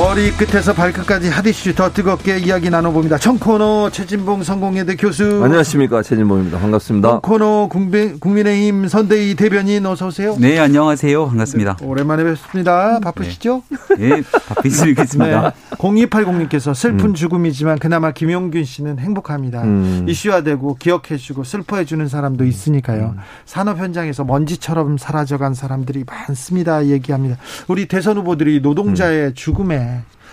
머리 0.00 0.30
끝에서 0.30 0.72
발끝까지 0.72 1.28
핫이슈 1.28 1.74
더 1.74 1.92
뜨겁게 1.92 2.38
이야기 2.38 2.70
나눠봅니다. 2.70 3.18
청코너 3.18 3.90
최진봉 3.92 4.42
성공회대 4.42 4.96
교수. 4.96 5.42
안녕하십니까 5.44 6.02
최진봉입니다. 6.02 6.58
반갑습니다. 6.58 7.08
청코너 7.20 7.68
국민의힘 7.68 8.88
선대위 8.88 9.34
대변인 9.34 9.84
어서 9.84 10.06
오세요. 10.06 10.38
네 10.40 10.58
안녕하세요. 10.58 11.26
반갑습니다. 11.26 11.76
네, 11.78 11.86
오랜만에 11.86 12.24
뵙습니다. 12.24 12.98
바쁘시죠? 13.00 13.62
네, 13.98 14.08
네 14.08 14.22
바쁘시겠습니다. 14.48 15.42
네, 15.42 15.76
0280님께서 15.76 16.74
슬픈 16.74 17.10
음. 17.10 17.14
죽음이지만 17.14 17.78
그나마 17.78 18.12
김용균 18.12 18.64
씨는 18.64 19.00
행복합니다. 19.00 19.64
음. 19.64 20.06
이슈화되고 20.08 20.76
기억해주고 20.76 21.44
슬퍼해주는 21.44 22.08
사람도 22.08 22.46
있으니까요. 22.46 23.16
음. 23.16 23.20
산업 23.44 23.76
현장에서 23.76 24.24
먼지처럼 24.24 24.96
사라져간 24.96 25.52
사람들이 25.52 26.04
많습니다. 26.06 26.86
얘기합니다. 26.86 27.36
우리 27.68 27.84
대선 27.84 28.16
후보들이 28.16 28.60
노동자의 28.60 29.26
음. 29.26 29.34
죽음에 29.34 29.89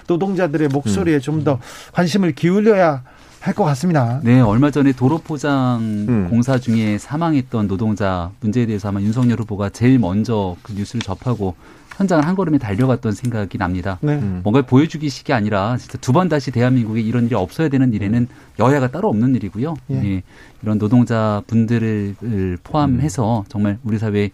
노동자들의 0.07 0.69
목소리에 0.69 1.15
음. 1.15 1.19
좀더 1.19 1.59
관심을 1.93 2.33
기울여야 2.33 3.03
할 3.39 3.53
것 3.53 3.63
같습니다. 3.65 4.19
네, 4.23 4.41
얼마 4.41 4.71
전에 4.71 4.91
도로 4.91 5.19
포장 5.19 5.79
음. 5.81 6.27
공사 6.29 6.57
중에 6.57 6.97
사망했던 6.97 7.67
노동자 7.67 8.31
문제에 8.41 8.65
대해서 8.65 8.89
아마 8.89 8.99
윤석열 8.99 9.39
후보가 9.39 9.69
제일 9.69 9.99
먼저 9.99 10.55
그 10.63 10.73
뉴스를 10.73 11.01
접하고 11.01 11.55
현장을 11.95 12.25
한 12.27 12.35
걸음에 12.35 12.57
달려갔던 12.57 13.13
생각이 13.13 13.57
납니다. 13.57 13.99
네. 14.01 14.15
음. 14.15 14.41
뭔가 14.43 14.61
보여주기식이 14.63 15.33
아니라 15.33 15.77
진짜 15.77 15.97
두 15.99 16.11
번 16.11 16.29
다시 16.29 16.51
대한민국에 16.51 16.99
이런 17.01 17.25
일이 17.25 17.35
없어야 17.35 17.69
되는 17.69 17.93
일에는 17.93 18.27
여야가 18.59 18.89
따로 18.89 19.07
없는 19.09 19.33
일이고요. 19.35 19.75
예. 19.91 19.95
예. 20.03 20.23
이런 20.61 20.77
노동자 20.77 21.41
분들을 21.47 22.57
포함해서 22.63 23.45
정말 23.49 23.77
우리 23.83 23.97
사회에 23.97 24.25
아, 24.25 24.29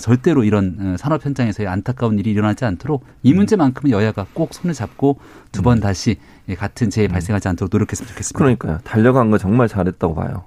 절대로 0.00 0.44
이런 0.44 0.76
어, 0.80 0.96
산업 0.98 1.24
현장에서의 1.24 1.68
안타까운 1.68 2.18
일이 2.18 2.30
일어나지 2.30 2.64
않도록 2.64 3.04
이 3.22 3.32
음. 3.32 3.36
문제만큼은 3.36 3.90
여야가 3.90 4.26
꼭 4.34 4.52
손을 4.52 4.74
잡고 4.74 5.18
두번 5.52 5.78
음. 5.78 5.80
다시 5.80 6.16
예, 6.48 6.54
같은 6.54 6.90
재해 6.90 7.06
음. 7.06 7.12
발생하지 7.12 7.48
않도록 7.48 7.70
노력했으면 7.72 8.08
좋겠습니다. 8.08 8.38
그러니까요. 8.38 8.78
달려간 8.84 9.30
거 9.30 9.38
정말 9.38 9.68
잘했다고 9.68 10.14
봐요. 10.14 10.44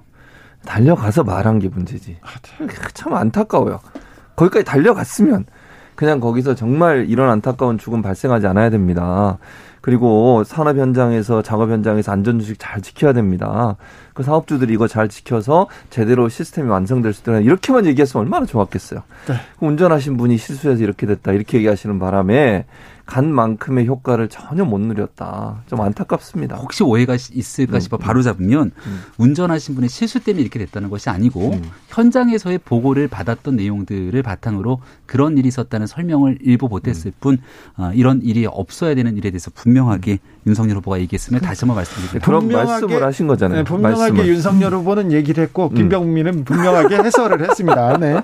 달려가서 0.64 1.24
말한 1.24 1.58
게 1.58 1.68
문제지. 1.68 2.18
아, 2.22 2.28
네. 2.60 2.68
참 2.92 3.14
안타까워요. 3.14 3.80
거기까지 4.36 4.64
달려갔으면 4.64 5.46
그냥 5.94 6.20
거기서 6.20 6.54
정말 6.54 7.06
이런 7.08 7.30
안타까운 7.30 7.78
죽음 7.78 8.02
발생하지 8.02 8.46
않아야 8.46 8.70
됩니다. 8.70 9.38
그리고 9.80 10.44
산업 10.44 10.76
현장에서 10.76 11.42
작업 11.42 11.70
현장에서 11.70 12.12
안전주식 12.12 12.56
잘 12.58 12.82
지켜야 12.82 13.12
됩니다. 13.12 13.76
그 14.12 14.22
사업주들이 14.22 14.72
이거 14.74 14.86
잘 14.86 15.08
지켜서 15.08 15.66
제대로 15.88 16.28
시스템이 16.28 16.68
완성될 16.68 17.12
수 17.12 17.22
있도록 17.22 17.44
이렇게만 17.44 17.86
얘기했으면 17.86 18.24
얼마나 18.24 18.46
좋았겠어요. 18.46 19.02
네. 19.28 19.34
운전하신 19.60 20.16
분이 20.16 20.36
실수해서 20.36 20.82
이렇게 20.82 21.06
됐다 21.06 21.32
이렇게 21.32 21.58
얘기하시는 21.58 21.98
바람에 21.98 22.66
간 23.10 23.32
만큼의 23.32 23.88
효과를 23.88 24.28
전혀 24.28 24.64
못 24.64 24.78
누렸다. 24.78 25.64
좀 25.66 25.80
안타깝습니다. 25.80 26.54
혹시 26.54 26.84
오해가 26.84 27.14
있을까 27.14 27.78
음. 27.78 27.80
싶어 27.80 27.96
바로 27.96 28.22
잡으면 28.22 28.70
음. 28.86 29.02
운전하신 29.18 29.74
분의 29.74 29.90
실수 29.90 30.20
때문에 30.20 30.40
이렇게 30.40 30.60
됐다는 30.60 30.90
것이 30.90 31.10
아니고 31.10 31.54
음. 31.54 31.62
현장에서의 31.88 32.58
보고를 32.58 33.08
받았던 33.08 33.56
내용들을 33.56 34.22
바탕으로 34.22 34.80
그런 35.06 35.36
일이 35.38 35.48
있었다는 35.48 35.88
설명을 35.88 36.38
일부 36.42 36.68
못했을 36.68 37.10
음. 37.10 37.12
뿐 37.18 37.38
어, 37.76 37.90
이런 37.94 38.22
일이 38.22 38.46
없어야 38.46 38.94
되는 38.94 39.16
일에 39.16 39.30
대해서 39.30 39.50
분명하게 39.52 40.20
윤석열 40.46 40.76
후보가 40.76 41.00
얘기했으면 41.00 41.40
다시 41.40 41.62
한번 41.62 41.76
말씀드립니다. 41.76 42.24
그런 42.24 42.46
말씀을 42.46 43.02
하신 43.02 43.26
거잖아요. 43.26 43.58
네, 43.58 43.64
분명하게 43.64 44.12
말씀을. 44.12 44.28
윤석열 44.28 44.74
후보는 44.74 45.10
얘기를 45.10 45.42
했고 45.42 45.68
음. 45.68 45.74
김병민은 45.74 46.44
분명하게 46.44 46.96
해설을 46.96 47.42
했습니다. 47.42 47.98
네. 47.98 48.22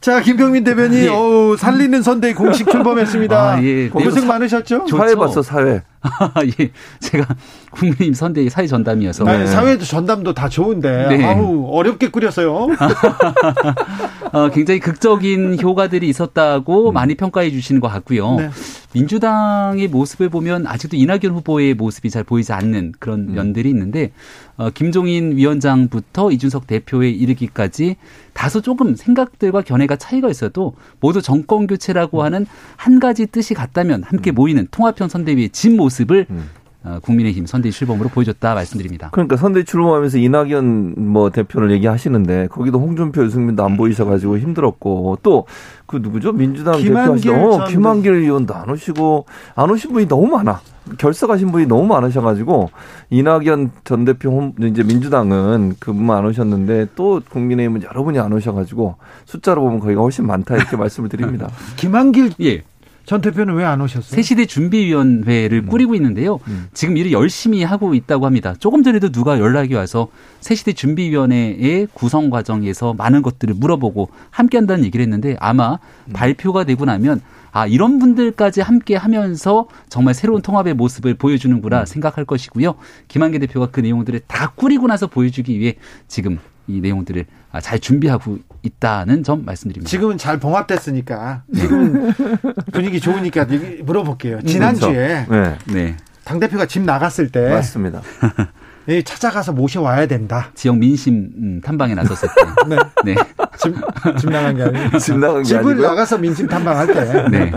자 0.00 0.22
김병민 0.22 0.64
대변인 0.64 1.04
예. 1.04 1.08
어우, 1.08 1.58
살리는 1.58 2.02
선대 2.02 2.32
공식 2.32 2.68
출범했습니다. 2.70 3.52
아, 3.52 3.62
예. 3.62 3.90
고생 4.22 4.28
많으셨죠? 4.28 4.86
사회 4.88 5.14
봤어 5.14 5.42
사회. 5.42 5.82
예, 6.60 6.70
제가 7.00 7.26
국민의힘 7.70 8.14
선대위 8.14 8.50
사회 8.50 8.66
전담이어서 8.66 9.24
네, 9.24 9.46
사회 9.46 9.78
전담도 9.78 10.34
다 10.34 10.48
좋은데 10.48 11.08
네. 11.08 11.24
아우 11.24 11.68
어렵게 11.70 12.08
꾸렸어요. 12.08 12.68
어, 14.32 14.48
굉장히 14.50 14.80
극적인 14.80 15.60
효과들이 15.60 16.08
있었다고 16.08 16.90
음. 16.90 16.94
많이 16.94 17.14
평가해 17.14 17.50
주시는 17.50 17.80
것 17.80 17.88
같고요. 17.88 18.36
네. 18.36 18.50
민주당의 18.94 19.88
모습을 19.88 20.28
보면 20.28 20.66
아직도 20.66 20.96
이낙연 20.96 21.32
후보의 21.32 21.74
모습이 21.74 22.10
잘 22.10 22.24
보이지 22.24 22.52
않는 22.52 22.92
그런 22.98 23.28
음. 23.28 23.34
면들이 23.34 23.68
있는데 23.70 24.12
어, 24.56 24.70
김종인 24.70 25.36
위원장부터 25.36 26.30
이준석 26.30 26.66
대표에 26.66 27.10
이르기까지 27.10 27.96
다소 28.32 28.60
조금 28.60 28.96
생각들과 28.96 29.62
견해가 29.62 29.96
차이가 29.96 30.28
있어도 30.28 30.74
모두 31.00 31.22
정권 31.22 31.66
교체라고 31.66 32.20
음. 32.20 32.24
하는 32.24 32.46
한 32.76 33.00
가지 33.00 33.26
뜻이 33.26 33.54
같다면 33.54 34.02
함께 34.02 34.30
음. 34.30 34.34
모이는 34.34 34.68
통합형 34.70 35.08
선대위의 35.08 35.50
진 35.50 35.76
모습 35.76 35.91
을 36.10 36.26
음. 36.30 36.48
어, 36.84 36.98
국민의힘 37.00 37.46
선대위 37.46 37.70
출범으로 37.70 38.08
보여줬다 38.08 38.54
말씀드립니다. 38.54 39.10
그러니까 39.12 39.36
선대위 39.36 39.64
출범하면서 39.64 40.18
이낙연 40.18 40.94
뭐 40.96 41.30
대표를 41.30 41.70
얘기하시는데 41.70 42.48
거기도 42.48 42.80
홍준표, 42.80 43.22
유승민도 43.24 43.62
안 43.64 43.76
보이셔가지고 43.76 44.38
힘들었고 44.38 45.18
또 45.22 45.46
그 45.92 45.98
누구죠 45.98 46.32
민주당 46.32 46.82
대표하시던 46.82 47.38
어, 47.38 47.66
김한길 47.66 48.14
의원도 48.14 48.54
안 48.54 48.70
오시고 48.70 49.26
안 49.54 49.70
오신 49.70 49.92
분이 49.92 50.08
너무 50.08 50.26
많아. 50.26 50.60
결석하신 50.96 51.52
분이 51.52 51.66
너무 51.66 51.86
많으셔가지고 51.86 52.70
이낙연 53.10 53.70
전 53.84 54.04
대표 54.06 54.52
이제 54.62 54.82
민주당은 54.82 55.74
그분만 55.78 56.16
안 56.16 56.26
오셨는데 56.26 56.88
또 56.96 57.20
국민의힘은 57.28 57.82
여러분이 57.82 58.18
안 58.18 58.32
오셔가지고 58.32 58.96
숫자로 59.26 59.60
보면 59.60 59.80
거기가 59.80 60.00
훨씬 60.00 60.26
많다 60.26 60.56
이렇게 60.56 60.76
말씀을 60.78 61.10
드립니다. 61.10 61.50
김한길 61.76 62.32
예. 62.40 62.62
전 63.04 63.20
대표는 63.20 63.54
왜 63.54 63.64
안 63.64 63.80
오셨어요? 63.80 64.14
새시대 64.14 64.46
준비위원회를 64.46 65.62
음. 65.64 65.66
꾸리고 65.66 65.94
있는데요. 65.94 66.38
음. 66.48 66.66
지금 66.72 66.96
일을 66.96 67.12
열심히 67.12 67.62
하고 67.62 67.94
있다고 67.94 68.26
합니다. 68.26 68.54
조금 68.58 68.82
전에도 68.82 69.10
누가 69.10 69.38
연락이 69.38 69.74
와서 69.74 70.08
새시대 70.40 70.72
준비위원회의 70.72 71.88
구성 71.94 72.30
과정에서 72.30 72.94
많은 72.94 73.22
것들을 73.22 73.54
물어보고 73.56 74.10
함께 74.30 74.58
한다는 74.58 74.84
얘기를 74.84 75.02
했는데 75.02 75.36
아마 75.40 75.78
음. 76.06 76.12
발표가 76.12 76.64
되고 76.64 76.84
나면 76.84 77.20
아, 77.54 77.66
이런 77.66 77.98
분들까지 77.98 78.62
함께 78.62 78.96
하면서 78.96 79.66
정말 79.90 80.14
새로운 80.14 80.40
통합의 80.40 80.72
모습을 80.74 81.14
보여주는구나 81.14 81.80
음. 81.80 81.86
생각할 81.86 82.24
것이고요. 82.24 82.74
김한계 83.08 83.38
대표가 83.40 83.66
그 83.70 83.80
내용들을 83.80 84.20
다 84.26 84.52
꾸리고 84.56 84.86
나서 84.86 85.06
보여주기 85.06 85.58
위해 85.58 85.74
지금 86.08 86.38
이 86.66 86.80
내용들을 86.80 87.24
아, 87.50 87.60
잘 87.60 87.78
준비하고 87.78 88.38
있다는 88.62 89.22
점 89.22 89.44
말씀드립니다. 89.44 89.88
지금은 89.88 90.18
잘 90.18 90.38
봉합됐으니까 90.38 91.42
지금 91.54 92.12
분위기 92.72 93.00
좋으니까 93.00 93.46
물어볼게요. 93.82 94.36
음, 94.38 94.46
지난주에 94.46 95.26
그렇죠. 95.28 95.32
네. 95.32 95.58
네. 95.66 95.96
당 96.24 96.38
대표가 96.38 96.66
집 96.66 96.82
나갔을 96.82 97.30
때 97.30 97.50
맞습니다. 97.50 98.00
찾아가서 99.04 99.52
모셔와야 99.52 100.06
된다. 100.06 100.50
지역 100.54 100.78
민심 100.78 101.30
음, 101.36 101.60
탐방에 101.60 101.94
나섰을 101.94 102.28
때. 102.28 102.66
네. 102.68 102.76
네. 103.04 103.14
집, 103.58 103.74
집 104.18 104.30
나간 104.30 104.56
게 104.56 104.62
아니고. 104.62 104.98
집 104.98 105.18
나간 105.18 105.42
게 105.42 105.48
집을 105.48 105.64
아니고요? 105.64 105.88
나가서 105.88 106.18
민심 106.18 106.48
탐방할 106.48 106.86
때. 106.88 107.28
네. 107.28 107.52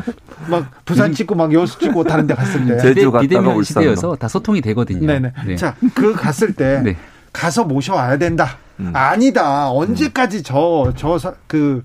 막 0.48 0.86
부산 0.86 1.14
찍고 1.14 1.34
막 1.36 1.52
여수 1.54 1.80
찍고 1.80 2.04
다른 2.04 2.28
데 2.28 2.36
갔을 2.36 2.66
때. 2.66 2.78
제주 2.78 3.12
갔다가 3.12 3.64
시대여서 3.64 4.16
다 4.18 4.28
소통이 4.28 4.62
되거든요. 4.62 5.06
네네. 5.06 5.34
네. 5.48 5.56
자, 5.56 5.76
그 5.96 6.14
갔을 6.14 6.54
때 6.54 6.82
네. 6.84 6.98
가서 7.34 7.64
모셔와야 7.64 8.18
된다. 8.18 8.58
음. 8.80 8.92
아니다. 8.94 9.70
언제까지 9.72 10.44
저, 10.44 10.94
저, 10.96 11.18
그, 11.48 11.84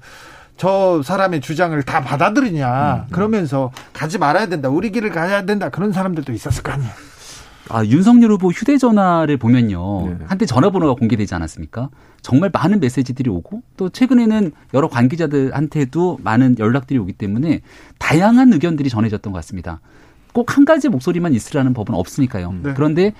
저 0.57 1.01
사람의 1.03 1.41
주장을 1.41 1.81
다 1.85 2.01
받아들이냐. 2.03 2.95
음, 2.95 3.01
음. 3.01 3.13
그러면서 3.13 3.71
가지 3.93 4.19
말아야 4.19 4.47
된다. 4.47 4.69
우리 4.69 4.91
길을 4.91 5.11
가야 5.11 5.45
된다. 5.47 5.69
그런 5.71 5.93
사람들도 5.93 6.33
있었을 6.33 6.63
거 6.63 6.73
아니에요. 6.73 6.91
아, 7.69 7.85
윤석열 7.85 8.33
후보 8.33 8.49
휴대전화를 8.51 9.37
보면요. 9.37 10.07
네. 10.09 10.17
한때 10.27 10.45
전화번호가 10.45 10.95
공개되지 10.95 11.35
않았습니까? 11.37 11.89
정말 12.21 12.51
많은 12.53 12.81
메시지들이 12.81 13.31
오고 13.31 13.63
또 13.77 13.89
최근에는 13.91 14.51
여러 14.75 14.89
관계자들한테도 14.89 16.19
많은 16.23 16.57
연락들이 16.59 16.99
오기 16.99 17.13
때문에 17.13 17.61
다양한 17.99 18.53
의견들이 18.53 18.89
전해졌던 18.91 19.33
것 19.33 19.39
같습니다. 19.39 19.81
꼭 20.33 20.57
한 20.57 20.65
가지 20.65 20.89
목소리만 20.89 21.33
있으라는 21.33 21.73
법은 21.75 21.95
없으니까요. 21.95 22.55
네. 22.63 22.75
그런데 22.75 23.13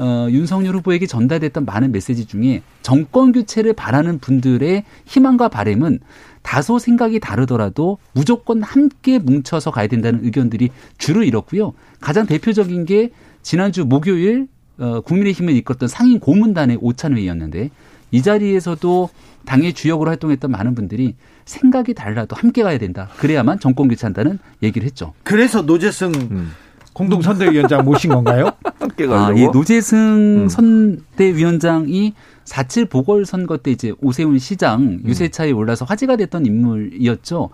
어, 0.00 0.28
윤석열 0.30 0.76
후보에게 0.76 1.06
전달됐던 1.06 1.66
많은 1.66 1.92
메시지 1.92 2.24
중에 2.24 2.62
정권 2.80 3.32
교체를 3.32 3.74
바라는 3.74 4.18
분들의 4.18 4.84
희망과 5.04 5.48
바램은 5.48 5.98
다소 6.40 6.78
생각이 6.78 7.20
다르더라도 7.20 7.98
무조건 8.12 8.62
함께 8.62 9.18
뭉쳐서 9.18 9.70
가야 9.70 9.88
된다는 9.88 10.24
의견들이 10.24 10.70
주를 10.96 11.24
이뤘고요. 11.24 11.74
가장 12.00 12.24
대표적인 12.24 12.86
게 12.86 13.10
지난주 13.42 13.84
목요일 13.84 14.48
어, 14.78 15.02
국민의힘을 15.02 15.54
이끌었던 15.56 15.86
상임 15.90 16.18
고문단의 16.18 16.78
오찬회의였는데 16.80 17.68
이 18.12 18.22
자리에서도 18.22 19.10
당의 19.44 19.74
주역으로 19.74 20.08
활동했던 20.08 20.50
많은 20.50 20.74
분들이 20.74 21.14
생각이 21.44 21.92
달라도 21.92 22.36
함께 22.36 22.62
가야 22.62 22.78
된다. 22.78 23.10
그래야만 23.18 23.60
정권 23.60 23.88
교체한다는 23.88 24.38
얘기를 24.62 24.86
했죠. 24.86 25.12
그래서 25.24 25.60
노재승 25.60 26.12
음. 26.14 26.52
공동 26.92 27.22
선대위원장 27.22 27.84
모신 27.84 28.10
건가요? 28.10 28.50
함께 28.78 29.06
가려고. 29.06 29.26
아, 29.26 29.36
예, 29.36 29.46
노재승 29.46 29.98
음. 30.44 30.48
선대위원장이 30.48 32.14
4.7 32.44 32.90
보궐선거 32.90 33.58
때 33.58 33.70
이제 33.70 33.92
오세훈 34.00 34.38
시장 34.38 34.80
음. 34.80 35.02
유세차에 35.04 35.52
올라서 35.52 35.84
화제가 35.84 36.16
됐던 36.16 36.46
인물이었죠. 36.46 37.50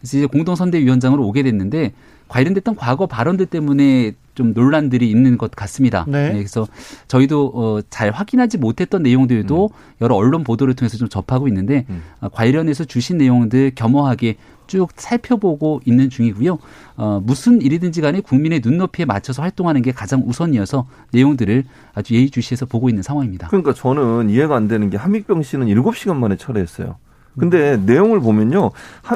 그래서 0.00 0.16
이제 0.16 0.26
공동선대위원장으로 0.26 1.26
오게 1.26 1.42
됐는데 1.42 1.92
관련됐던 2.28 2.76
과거 2.76 3.06
발언들 3.06 3.46
때문에 3.46 4.12
좀 4.34 4.52
논란들이 4.52 5.10
있는 5.10 5.36
것 5.36 5.50
같습니다. 5.50 6.04
네. 6.06 6.28
네 6.28 6.34
그래서 6.34 6.66
저희도 7.08 7.52
어, 7.54 7.80
잘 7.90 8.10
확인하지 8.10 8.58
못했던 8.58 9.02
내용들도 9.02 9.64
음. 9.64 9.94
여러 10.00 10.14
언론 10.14 10.44
보도를 10.44 10.74
통해서 10.74 10.96
좀 10.96 11.08
접하고 11.08 11.48
있는데 11.48 11.86
음. 11.90 12.02
어, 12.20 12.28
관련해서 12.28 12.84
주신 12.84 13.18
내용들 13.18 13.72
겸허하게 13.74 14.36
쭉 14.68 14.88
살펴보고 14.94 15.80
있는 15.84 16.08
중이고요. 16.08 16.58
어, 16.96 17.20
무슨 17.24 17.60
일이든지 17.60 18.00
간에 18.00 18.20
국민의 18.20 18.60
눈높이에 18.62 19.04
맞춰서 19.04 19.42
활동하는 19.42 19.82
게 19.82 19.90
가장 19.90 20.22
우선이어서 20.24 20.86
내용들을 21.12 21.64
아주 21.94 22.14
예의주시해서 22.14 22.66
보고 22.66 22.88
있는 22.88 23.02
상황입니다. 23.02 23.48
그러니까 23.48 23.74
저는 23.74 24.30
이해가 24.30 24.54
안 24.54 24.68
되는 24.68 24.90
게 24.90 24.96
한믹병 24.96 25.42
씨는 25.42 25.66
7시간 25.66 26.16
만에 26.16 26.36
철회했어요. 26.36 26.96
근데 27.38 27.74
음. 27.74 27.86
내용을 27.86 28.20
보면요. 28.20 28.70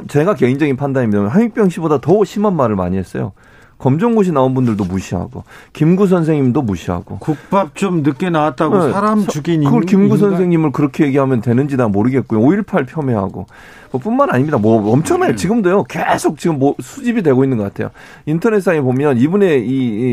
제가 0.08 0.34
개인적인 0.34 0.76
판단입니다. 0.76 1.28
한익병 1.28 1.68
씨보다 1.68 2.00
더 2.00 2.24
심한 2.24 2.56
말을 2.56 2.76
많이 2.76 2.96
했어요. 2.96 3.32
검정고시 3.82 4.30
나온 4.30 4.54
분들도 4.54 4.84
무시하고 4.84 5.42
김구 5.72 6.06
선생님도 6.06 6.62
무시하고 6.62 7.18
국밥 7.18 7.74
좀 7.74 8.04
늦게 8.04 8.30
나왔다고 8.30 8.86
네. 8.86 8.92
사람 8.92 9.26
죽인 9.26 9.64
그걸 9.64 9.82
김구 9.82 10.18
선생님을 10.18 10.70
그렇게 10.70 11.04
얘기하면 11.06 11.40
되는지 11.40 11.76
나 11.76 11.88
모르겠고요. 11.88 12.40
5.18 12.40 12.86
폄훼하고 12.86 13.46
뿐만 14.00 14.30
아닙니다. 14.30 14.56
뭐 14.56 14.92
엄청나요. 14.92 15.32
네. 15.32 15.36
지금도요. 15.36 15.84
계속 15.84 16.38
지금 16.38 16.60
뭐 16.60 16.76
수집이 16.80 17.24
되고 17.24 17.42
있는 17.42 17.58
것 17.58 17.64
같아요. 17.64 17.90
인터넷상에 18.26 18.80
보면 18.80 19.18
이분의 19.18 19.66
이, 19.66 19.70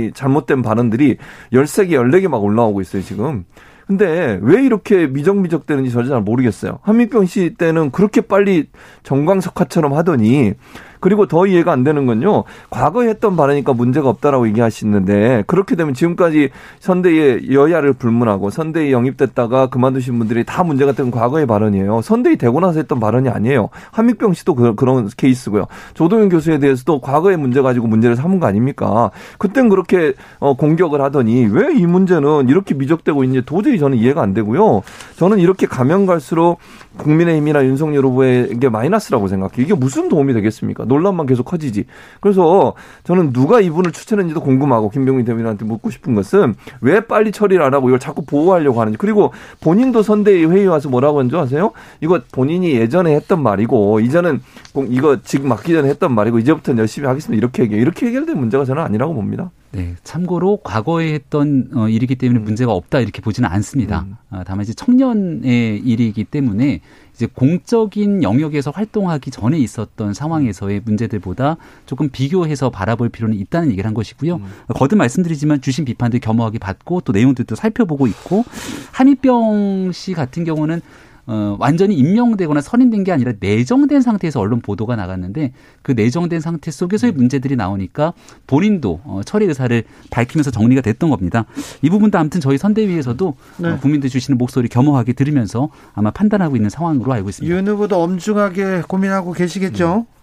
이 0.08 0.12
잘못된 0.16 0.64
발언들이 0.64 1.18
13개, 1.54 1.92
14개 1.92 2.28
막 2.28 2.44
올라오고 2.44 2.82
있어요, 2.82 3.04
지금. 3.04 3.46
근데 3.86 4.40
왜 4.42 4.64
이렇게 4.64 5.08
미적미적 5.08 5.68
되는지 5.68 5.92
저도 5.92 6.10
잘 6.10 6.22
모르겠어요. 6.22 6.80
한민병 6.82 7.26
씨 7.26 7.56
때는 7.58 7.92
그렇게 7.92 8.22
빨리 8.22 8.68
정광석화처럼 9.04 9.94
하더니 9.94 10.54
그리고 11.00 11.26
더 11.26 11.48
이해가 11.48 11.72
안 11.72 11.84
되는 11.84 12.06
건요. 12.06 12.44
과거에 12.70 13.08
했던 13.10 13.36
발언이니까 13.36 13.74
문제가 13.74 14.10
없다라고 14.10 14.48
얘기하시는데 14.50 15.46
그렇게 15.48 15.76
되면 15.76 15.94
지금까지 15.94 16.50
선대의 16.80 17.52
여야를 17.52 17.94
불문하고 17.94 18.50
선대에 18.50 18.92
영입됐다가 18.92 19.68
그만두신 19.68 20.20
분들이 20.20 20.44
다 20.44 20.64
문제가 20.64 20.92
된 20.92 21.10
과거의 21.10 21.46
발언이에요. 21.48 22.02
선대위 22.02 22.38
되고 22.38 22.60
나서 22.60 22.80
했던 22.80 23.00
발언이 23.00 23.30
아니에요. 23.30 23.70
한민병 23.92 24.34
씨도 24.34 24.56
그, 24.56 24.76
런 24.86 25.10
케이스고요. 25.16 25.66
조동현 25.94 26.30
교수에 26.30 26.60
대해서도 26.60 27.02
과거의 27.02 27.38
문제 27.38 27.62
가지고 27.62 27.88
문제를 27.88 28.16
삼은 28.16 28.40
거 28.40 28.48
아닙니까? 28.48 29.12
그땐 29.38 29.70
그렇게 29.70 30.14
어, 30.40 30.56
공격을 30.56 31.02
하더니 31.02 31.46
왜 31.46 31.80
이 31.80 31.86
문제는 31.86 32.50
이렇게 32.50 32.74
미적되고 32.74 33.24
있는지 33.24 33.46
도저히 33.46 33.80
저는 33.80 33.98
이해가 33.98 34.22
안 34.22 34.34
되고요. 34.34 34.82
저는 35.16 35.40
이렇게 35.40 35.66
가면 35.66 36.06
갈수록 36.06 36.58
국민의힘이나 37.00 37.66
윤석열 37.66 38.06
후보에게 38.06 38.70
마이너스라고 38.70 39.28
생각해요. 39.28 39.64
이게 39.66 39.74
무슨 39.74 40.10
도움이 40.10 40.34
되겠습니까? 40.34 40.86
논란만 40.86 41.26
계속 41.26 41.44
커지지. 41.46 41.86
그래서 42.20 42.74
저는 43.04 43.34
누가 43.34 43.60
이분을 43.62 43.92
추천했는지도 43.92 44.42
궁금하고 44.42 44.90
김병민 44.90 45.26
대변인한테 45.26 45.66
묻고 45.66 45.90
싶은 45.90 46.14
것은 46.16 46.56
왜 46.82 47.00
빨리 47.02 47.32
처리를 47.32 47.64
안 47.64 47.74
하고 47.74 47.90
이걸 47.90 48.00
자꾸 48.00 48.24
보호하려고 48.24 48.80
하는지. 48.82 48.98
그리고 48.98 49.34
본인도 49.62 50.04
선대위 50.04 50.46
회의 50.46 50.68
와서 50.68 50.90
뭐라고 50.90 51.20
한 51.20 51.30
줄 51.30 51.38
아세요? 51.40 51.72
이거 52.02 52.22
본인이 52.32 52.72
예전에 52.72 53.16
했던 53.16 53.42
말이고 53.44 54.00
이제는 54.00 54.42
이거 54.90 55.18
지금 55.24 55.50
맡기 55.50 55.74
전에 55.74 55.88
했던 55.90 56.14
말이고 56.14 56.40
이제부터는 56.40 56.80
열심히 56.80 57.08
하겠습니다. 57.08 57.38
이렇게 57.38 57.64
얘기해요. 57.64 57.82
이렇게 57.82 58.08
해결될 58.08 58.36
문제가 58.36 58.66
저는 58.66 58.82
아니라고 58.82 59.14
봅니다. 59.14 59.52
네, 59.72 59.96
참고로 60.04 60.58
과거에 60.64 61.14
했던 61.14 61.70
어, 61.76 61.90
일이기 61.90 62.16
때문에 62.16 62.40
음. 62.40 62.44
문제가 62.44 62.74
없다 62.74 63.02
이렇게 63.02 63.22
보지는 63.22 63.50
않습니다. 63.50 64.06
음. 64.08 64.16
아, 64.32 64.44
다만 64.44 64.64
이제 64.64 64.74
청년의 64.74 65.80
일이기 65.80 66.24
때문에 66.24 66.82
이제 67.14 67.28
공적인 67.32 68.24
영역에서 68.24 68.72
활동하기 68.72 69.30
전에 69.30 69.60
있었던 69.60 70.14
상황에서의 70.14 70.82
문제들보다 70.86 71.58
조금 71.86 72.10
비교해서 72.10 72.70
바라볼 72.70 73.10
필요는 73.10 73.38
있다는 73.38 73.72
얘기를 73.72 73.86
한 73.86 73.94
것이고요. 73.94 74.38
음. 74.38 74.46
거듭 74.70 74.98
말씀드리지만 74.98 75.62
주신 75.62 75.86
비판들 75.86 76.20
겸허하게 76.20 76.60
받고 76.60 77.02
또 77.02 77.12
내용들도 77.12 77.56
살펴보고 77.56 78.08
있고 78.08 78.46
한미병 78.92 79.92
씨 79.92 80.14
같은 80.14 80.46
경우는 80.46 80.82
어, 81.32 81.56
완전히 81.60 81.94
임명되거나 81.94 82.60
선임된 82.60 83.04
게 83.04 83.12
아니라 83.12 83.34
내정된 83.40 84.02
상태에서 84.02 84.40
언론 84.40 84.62
보도가 84.62 84.96
나갔는데 84.96 85.52
그 85.84 85.92
내정된 85.92 86.42
상태 86.42 86.72
속에서의 86.72 87.14
음. 87.14 87.18
문제들이 87.18 87.56
나오니까 87.56 88.14
본인도 88.48 89.02
어, 89.04 89.22
처리 89.24 89.46
의사를 89.46 89.84
밝히면서 90.10 90.50
정리가 90.50 90.82
됐던 90.82 91.12
겁니다. 91.12 91.46
이 91.84 91.90
부분도 91.92 92.18
아무튼 92.18 92.42
저희 92.42 92.58
선대위에서도 92.58 93.36
네. 93.58 93.70
어, 93.70 93.78
국민들 93.78 94.10
주시는 94.10 94.40
목소리 94.40 94.70
겸허하게 94.70 95.14
들으면서 95.14 95.70
아마 95.94 96.10
판단하고 96.10 96.56
있는 96.56 96.72
상황으로 96.72 97.14
알고 97.14 97.30
있습니다. 97.30 97.56
윤 97.56 97.68
후보도 97.68 98.02
엄중하게 98.02 98.82
고민하고 98.88 99.34
계시겠죠? 99.34 100.06
네. 100.10 100.19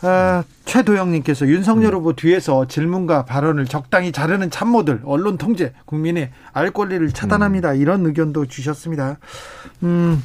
아, 0.00 0.44
최도영님께서 0.64 1.48
윤석열 1.48 1.94
후보 1.94 2.12
뒤에서 2.12 2.68
질문과 2.68 3.24
발언을 3.24 3.66
적당히 3.66 4.12
자르는 4.12 4.50
참모들, 4.50 5.00
언론 5.04 5.38
통제, 5.38 5.72
국민의 5.86 6.30
알 6.52 6.70
권리를 6.70 7.08
차단합니다. 7.10 7.72
음. 7.72 7.76
이런 7.76 8.06
의견도 8.06 8.46
주셨습니다. 8.46 9.18
음, 9.82 10.22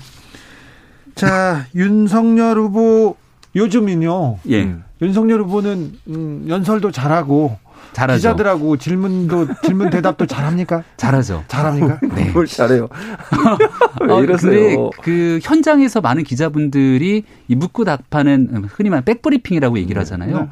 자, 1.15 1.65
윤석열 1.73 2.57
후보 2.59 3.15
요즘은요. 3.55 4.37
예. 4.49 4.75
윤석열 5.01 5.41
후보는 5.41 5.93
음, 6.07 6.45
연설도 6.47 6.91
잘하고 6.91 7.57
잘하죠. 7.91 8.17
기자들하고 8.17 8.77
질문도 8.77 9.47
질문 9.63 9.89
대답도 9.89 10.25
잘합니까? 10.25 10.83
잘하죠. 10.97 11.43
잘합니까? 11.47 11.99
네. 12.15 12.31
뭘 12.33 12.47
잘해요. 12.47 12.87
어, 14.09 14.23
이러세요? 14.23 14.89
그 15.01 15.39
현장에서 15.43 16.01
많은 16.01 16.23
기자분들이 16.23 17.23
이 17.47 17.55
묻고 17.55 17.83
답하는 17.85 18.65
흔히 18.69 18.89
말하는 18.89 19.05
백브리핑이라고 19.05 19.77
얘기를 19.77 19.95
네. 19.95 19.99
하잖아요. 19.99 20.39
네. 20.39 20.47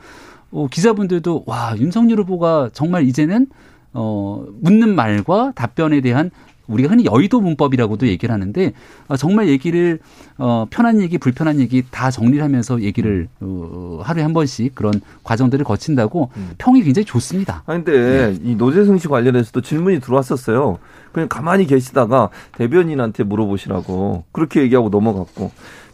어, 0.52 0.68
기자분들도 0.70 1.44
와 1.48 1.76
윤석열 1.78 2.20
후보가 2.20 2.70
정말 2.74 3.04
이제는 3.06 3.48
어, 3.94 4.46
묻는 4.62 4.96
말과 4.96 5.52
답변에 5.56 6.02
대한 6.02 6.32
우리가 6.72 6.90
흔히 6.90 7.06
여의도 7.06 7.42
문법이라고도 7.42 8.08
얘기를 8.08 8.34
하는데 8.34 8.74
어, 9.08 9.18
정말 9.18 9.48
얘기를 9.50 10.00
어, 10.38 10.66
편한 10.70 11.02
얘기, 11.02 11.18
불편한 11.18 11.60
얘기 11.60 11.84
다 11.90 12.12
정리를 12.12 12.44
하면서 12.44 12.82
얘기를 12.82 13.28
어, 13.40 14.00
하루에 14.04 14.24
한 14.24 14.34
번씩 14.34 14.76
그런 14.76 14.94
과정들을 15.24 15.66
거친다고 15.66 16.32
음. 16.38 16.52
평이 16.58 16.84
굉장히 16.84 17.06
좋습니다. 17.06 17.64
아 17.66 17.74
근데 17.74 18.32
네. 18.32 18.40
이 18.44 18.56
노재승 18.56 18.98
씨 18.98 19.08
관련해서도 19.08 19.62
질문이 19.62 20.00
들어왔었어요. 20.00 20.80
그냥 21.12 21.28
가만히 21.28 21.66
계시다가 21.66 22.30
대변인한테 22.58 23.24
물어보시라고 23.24 24.24
그렇게 24.32 24.62
얘기하고 24.62 24.90
넘어갔고 24.90 25.52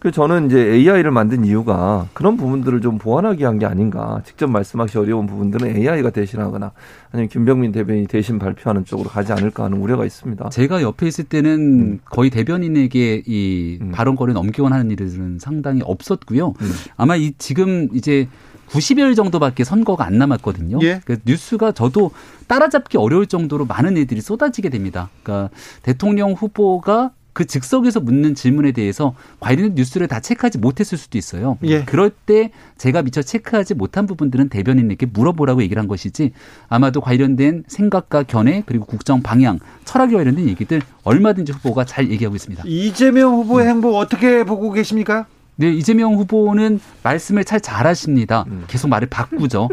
그 0.07 0.11
저는 0.11 0.45
이제 0.45 0.57
AI를 0.57 1.11
만든 1.11 1.43
이유가 1.43 2.07
그런 2.13 2.37
부분들을 2.37 2.79
좀 2.79 2.97
보완하기 2.97 3.41
위한 3.41 3.59
게 3.59 3.65
아닌가. 3.65 4.21
직접 4.23 4.49
말씀하기 4.49 4.97
어려운 4.97 5.27
부분들은 5.27 5.75
AI가 5.75 6.11
대신하거나 6.11 6.71
아니면 7.11 7.27
김병민 7.27 7.73
대변인이 7.73 8.07
대신 8.07 8.39
발표하는 8.39 8.85
쪽으로 8.85 9.09
가지 9.09 9.33
않을까 9.33 9.65
하는 9.65 9.79
우려가 9.79 10.05
있습니다. 10.05 10.47
제가 10.47 10.81
옆에 10.81 11.07
있을 11.07 11.25
때는 11.25 11.59
음. 11.59 11.99
거의 12.05 12.29
대변인에게 12.29 13.23
이 13.25 13.79
음. 13.81 13.91
발언권을 13.91 14.33
넘겨하는 14.33 14.91
일들은 14.91 15.39
상당히 15.39 15.81
없었고요. 15.83 16.53
음. 16.61 16.71
아마 16.95 17.17
이 17.17 17.33
지금 17.37 17.89
이제 17.93 18.29
90일 18.69 19.17
정도밖에 19.17 19.65
선거가 19.65 20.05
안 20.05 20.17
남았거든요. 20.17 20.79
예. 20.83 21.01
그 21.03 21.17
뉴스가 21.25 21.73
저도 21.73 22.11
따라잡기 22.47 22.97
어려울 22.97 23.27
정도로 23.27 23.65
많은 23.65 23.97
애들이 23.97 24.21
쏟아지게 24.21 24.69
됩니다. 24.69 25.09
그러니까 25.23 25.49
대통령 25.81 26.31
후보가 26.31 27.11
그 27.37 27.45
즉석에서 27.45 27.99
묻는 27.99 28.33
질문에 28.33 28.71
대해서 28.71 29.13
관련 29.39 29.75
뉴스를 29.75 30.07
다 30.07 30.19
체크하지 30.19 30.57
못했을 30.57 30.97
수도 30.97 31.19
있어요. 31.19 31.59
예. 31.65 31.83
그럴 31.83 32.09
때 32.09 32.49
제가 32.79 33.03
미처 33.03 33.21
체크하지 33.21 33.75
못한 33.75 34.07
부분들은 34.07 34.49
대변인에게 34.49 35.05
물어보라고 35.05 35.61
얘기를 35.61 35.79
한 35.79 35.87
것이지 35.87 36.31
아마도 36.67 36.99
관련된 36.99 37.65
생각과 37.67 38.23
견해 38.23 38.63
그리고 38.65 38.85
국정 38.85 39.21
방향, 39.21 39.59
철학에 39.85 40.15
관련된 40.15 40.49
얘기들 40.49 40.81
얼마든지 41.03 41.51
후보가 41.51 41.85
잘 41.85 42.09
얘기하고 42.09 42.35
있습니다. 42.35 42.63
이재명 42.65 43.35
후보의 43.35 43.67
음. 43.67 43.69
행보 43.69 43.95
어떻게 43.95 44.43
보고 44.43 44.71
계십니까? 44.71 45.27
네, 45.59 45.73
이재명 45.73 46.13
후보는 46.15 46.79
말씀을 47.01 47.43
잘 47.43 47.59
잘하십니다. 47.59 48.45
음. 48.47 48.63
계속 48.67 48.89
말을 48.89 49.09
바꾸죠. 49.09 49.69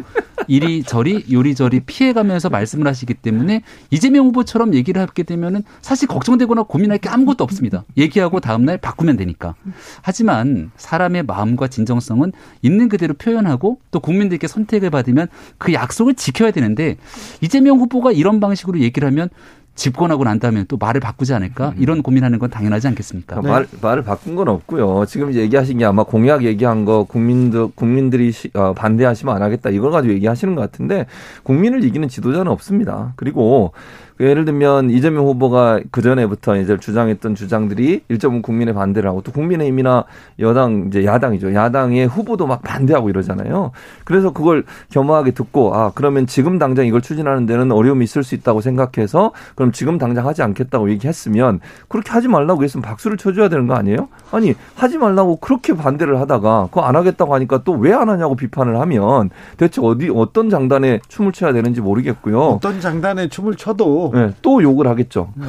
이리 0.48 0.82
저리 0.82 1.24
요리저리 1.30 1.80
피해가면서 1.80 2.48
말씀을 2.48 2.86
하시기 2.86 3.14
때문에 3.14 3.62
이재명 3.90 4.26
후보처럼 4.26 4.74
얘기를 4.74 5.00
하게 5.00 5.22
되면은 5.22 5.62
사실 5.82 6.08
걱정되거나 6.08 6.64
고민할 6.64 6.98
게 6.98 7.08
아무것도 7.08 7.44
없습니다. 7.44 7.84
얘기하고 7.96 8.40
다음날 8.40 8.78
바꾸면 8.78 9.16
되니까. 9.16 9.54
하지만 10.02 10.70
사람의 10.76 11.24
마음과 11.24 11.68
진정성은 11.68 12.32
있는 12.62 12.88
그대로 12.88 13.14
표현하고 13.14 13.78
또 13.90 14.00
국민들께 14.00 14.46
선택을 14.46 14.90
받으면 14.90 15.28
그 15.58 15.72
약속을 15.72 16.14
지켜야 16.14 16.50
되는데 16.50 16.96
이재명 17.40 17.78
후보가 17.78 18.12
이런 18.12 18.40
방식으로 18.40 18.80
얘기를 18.80 19.06
하면 19.08 19.28
집권하고 19.74 20.24
난 20.24 20.38
다음에 20.38 20.64
또 20.68 20.76
말을 20.76 21.00
바꾸지 21.00 21.34
않을까 21.34 21.70
음. 21.70 21.74
이런 21.78 22.02
고민하는 22.02 22.38
건 22.38 22.50
당연하지 22.50 22.88
않겠습니까? 22.88 23.40
네. 23.40 23.48
말, 23.48 23.66
말을 23.80 24.02
바꾼 24.04 24.36
건 24.36 24.48
없고요. 24.48 25.04
지금 25.06 25.34
얘기하신 25.34 25.78
게 25.78 25.84
아마 25.84 26.04
공약 26.04 26.44
얘기한 26.44 26.84
거 26.84 27.04
국민들 27.04 27.68
국민들이 27.74 28.30
시, 28.30 28.50
어, 28.54 28.72
반대하시면 28.74 29.34
안 29.34 29.42
하겠다 29.42 29.70
이걸 29.70 29.90
가지고 29.90 30.14
얘기하시는 30.14 30.54
것 30.54 30.60
같은데 30.60 31.06
국민을 31.42 31.82
이기는 31.84 32.08
지도자는 32.08 32.50
없습니다. 32.52 33.12
그리고 33.16 33.72
예를 34.20 34.44
들면 34.44 34.90
이재명 34.90 35.26
후보가 35.26 35.80
그 35.90 36.00
전에부터 36.00 36.56
이제 36.58 36.78
주장했던 36.78 37.34
주장들이 37.34 38.02
일정부 38.08 38.42
국민의 38.42 38.72
반대를 38.72 39.10
하고 39.10 39.22
또 39.22 39.32
국민의힘이나 39.32 40.04
여당 40.38 40.84
이제 40.86 41.04
야당이죠. 41.04 41.52
야당의 41.52 42.06
후보도 42.06 42.46
막 42.46 42.62
반대하고 42.62 43.10
이러잖아요. 43.10 43.72
그래서 44.04 44.30
그걸 44.32 44.64
겸허하게 44.90 45.32
듣고 45.32 45.74
아 45.74 45.90
그러면 45.94 46.26
지금 46.28 46.58
당장 46.60 46.86
이걸 46.86 47.00
추진하는 47.02 47.46
데는 47.46 47.72
어려움이 47.72 48.04
있을 48.04 48.22
수 48.22 48.36
있다고 48.36 48.60
생각해서 48.60 49.32
그럼 49.56 49.72
지금 49.72 49.98
당장 49.98 50.26
하지 50.28 50.42
않겠다고 50.42 50.90
얘기했으면 50.90 51.58
그렇게 51.88 52.12
하지 52.12 52.28
말라고 52.28 52.62
했으면 52.62 52.82
박수를 52.82 53.16
쳐줘야 53.16 53.48
되는 53.48 53.66
거 53.66 53.74
아니에요? 53.74 54.08
아니 54.30 54.54
하지 54.76 54.96
말라고 54.98 55.36
그렇게 55.36 55.74
반대를 55.74 56.20
하다가 56.20 56.68
그거 56.70 56.82
안 56.82 56.94
하겠다고 56.96 57.34
하니까 57.34 57.62
또 57.64 57.74
왜 57.74 57.92
안 57.92 58.08
하냐고 58.08 58.34
비판을 58.36 58.78
하면 58.80 59.30
대체 59.56 59.80
어디 59.82 60.10
어떤 60.14 60.50
장단에 60.50 61.00
춤을 61.08 61.32
춰야 61.32 61.52
되는지 61.52 61.80
모르겠고요. 61.80 62.40
어떤 62.40 62.80
장단에 62.80 63.28
춤을 63.28 63.56
춰도 63.56 64.03
네, 64.12 64.32
또 64.42 64.62
욕을 64.62 64.86
하겠죠. 64.86 65.32
네. 65.36 65.46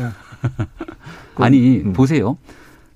아니 1.36 1.82
음. 1.82 1.94
보세요. 1.94 2.38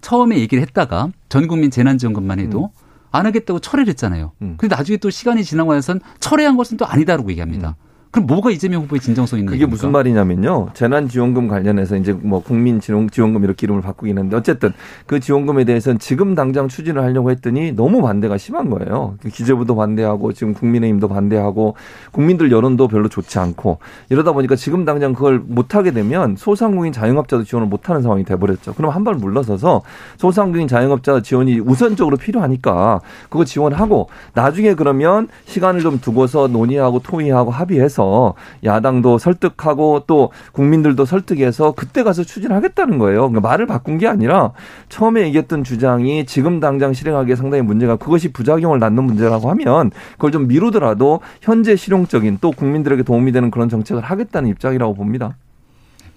처음에 0.02 0.38
얘기를 0.40 0.62
했다가 0.62 1.10
전 1.28 1.48
국민 1.48 1.72
재난지원금만 1.72 2.40
해도 2.40 2.66
음. 2.66 2.86
안 3.12 3.26
하겠다고 3.26 3.60
철회를 3.60 3.90
했잖아요. 3.92 4.32
음. 4.42 4.56
근데 4.58 4.76
나중에 4.76 4.98
또 4.98 5.10
시간이 5.10 5.44
지나고 5.44 5.74
나선 5.74 6.00
철회한 6.20 6.58
것은 6.58 6.78
또 6.78 6.86
아니다라고 6.86 7.30
얘기합니다. 7.32 7.76
음. 7.78 7.89
그럼 8.12 8.26
뭐가 8.26 8.50
이재명 8.50 8.84
후보의 8.84 9.00
진정성 9.02 9.38
있는 9.38 9.52
그게 9.52 9.66
겁니까? 9.66 9.70
무슨 9.76 9.92
말이냐면요. 9.92 10.70
재난지원금 10.74 11.48
관련해서 11.48 11.96
이제 11.98 12.12
뭐 12.14 12.42
국민지원금 12.42 13.44
이렇게 13.44 13.66
이름을 13.66 13.84
바꾸긴 13.84 14.18
했는데 14.18 14.36
어쨌든 14.36 14.74
그 15.06 15.20
지원금에 15.20 15.64
대해서는 15.64 16.00
지금 16.00 16.34
당장 16.34 16.68
추진을 16.68 17.04
하려고 17.04 17.30
했더니 17.30 17.72
너무 17.74 18.02
반대가 18.02 18.38
심한 18.38 18.70
거예요. 18.72 19.16
그 19.22 19.30
기재부도 19.30 19.76
반대하고 19.76 20.34
지금 20.34 20.56
국민의힘도 20.56 21.08
반대하고 21.08 21.76
국민들 22.12 22.52
여론도 22.52 22.88
별로 22.88 23.10
좋지 23.10 23.38
않고 23.38 23.78
이러다 24.10 24.32
보니까 24.32 24.56
지금 24.56 24.86
당장 24.86 25.14
그걸 25.14 25.38
못하게 25.46 25.92
되면 25.92 26.36
소상공인 26.36 26.92
자영업자도 26.92 27.44
지원을 27.44 27.68
못하는 27.68 28.02
상황이 28.02 28.24
돼버렸죠. 28.24 28.74
그럼 28.74 28.92
한 28.92 29.04
발 29.04 29.16
물러서서 29.16 29.82
소상공인 30.18 30.68
자영업자 30.68 31.22
지원이 31.22 31.60
우선적으로 31.60 32.18
필요하니까 32.18 33.00
그거 33.30 33.46
지원하고 33.46 34.10
나중에 34.34 34.74
그러면 34.74 35.28
시간을 35.46 35.82
좀 35.82 36.00
두고서 36.02 36.48
논의하고 36.48 37.00
토의하고 37.00 37.50
합의해서 37.52 37.99
해서 38.00 38.34
야당도 38.64 39.18
설득하고 39.18 40.04
또 40.08 40.32
국민들도 40.54 41.04
설득해서 41.04 41.74
그때 41.74 42.04
가서 42.04 42.24
추진하겠다는 42.24 42.98
거예요. 42.98 43.28
그러니까 43.28 43.42
말을 43.42 43.68
바꾼 43.68 43.98
게 43.98 44.08
아니라 44.08 44.54
처음에 44.88 45.22
얘기했던 45.24 45.64
주장이 45.66 46.26
지금 46.26 46.62
당장 46.62 46.94
실행하기에 46.94 47.36
상당히 47.36 47.62
문제가 47.62 47.98
그것이 47.98 48.32
부작용을 48.32 48.80
낳는 48.80 49.04
문제라고 49.04 49.50
하면 49.50 49.92
그걸 50.14 50.32
좀 50.32 50.48
미루더라도 50.48 51.20
현재 51.42 51.76
실용적인 51.76 52.38
또 52.42 52.52
국민들에게 52.52 53.04
도움이 53.04 53.34
되는 53.34 53.52
그런 53.52 53.68
정책을 53.68 54.02
하겠다는 54.02 54.50
입장이라고 54.50 54.94
봅니다. 54.94 55.36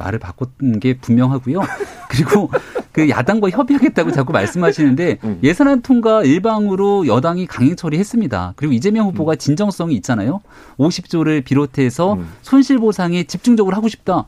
말을 0.02 0.18
바꾼 0.18 0.80
게 0.80 0.94
분명하고요. 0.98 1.60
그리고 2.08 2.50
그 2.92 3.08
야당과 3.08 3.50
협의하겠다고 3.50 4.12
자꾸 4.12 4.32
말씀하시는데 4.32 5.18
음. 5.24 5.38
예산안 5.42 5.82
통과 5.82 6.22
일방으로 6.22 7.06
여당이 7.06 7.46
강행 7.46 7.74
처리했습니다. 7.74 8.54
그리고 8.56 8.74
이재명 8.74 9.06
후보가 9.08 9.32
음. 9.32 9.38
진정성이 9.38 9.94
있잖아요. 9.96 10.40
50조를 10.78 11.44
비롯해서 11.44 12.14
음. 12.14 12.28
손실 12.42 12.78
보상에 12.78 13.24
집중적으로 13.24 13.76
하고 13.76 13.88
싶다. 13.88 14.26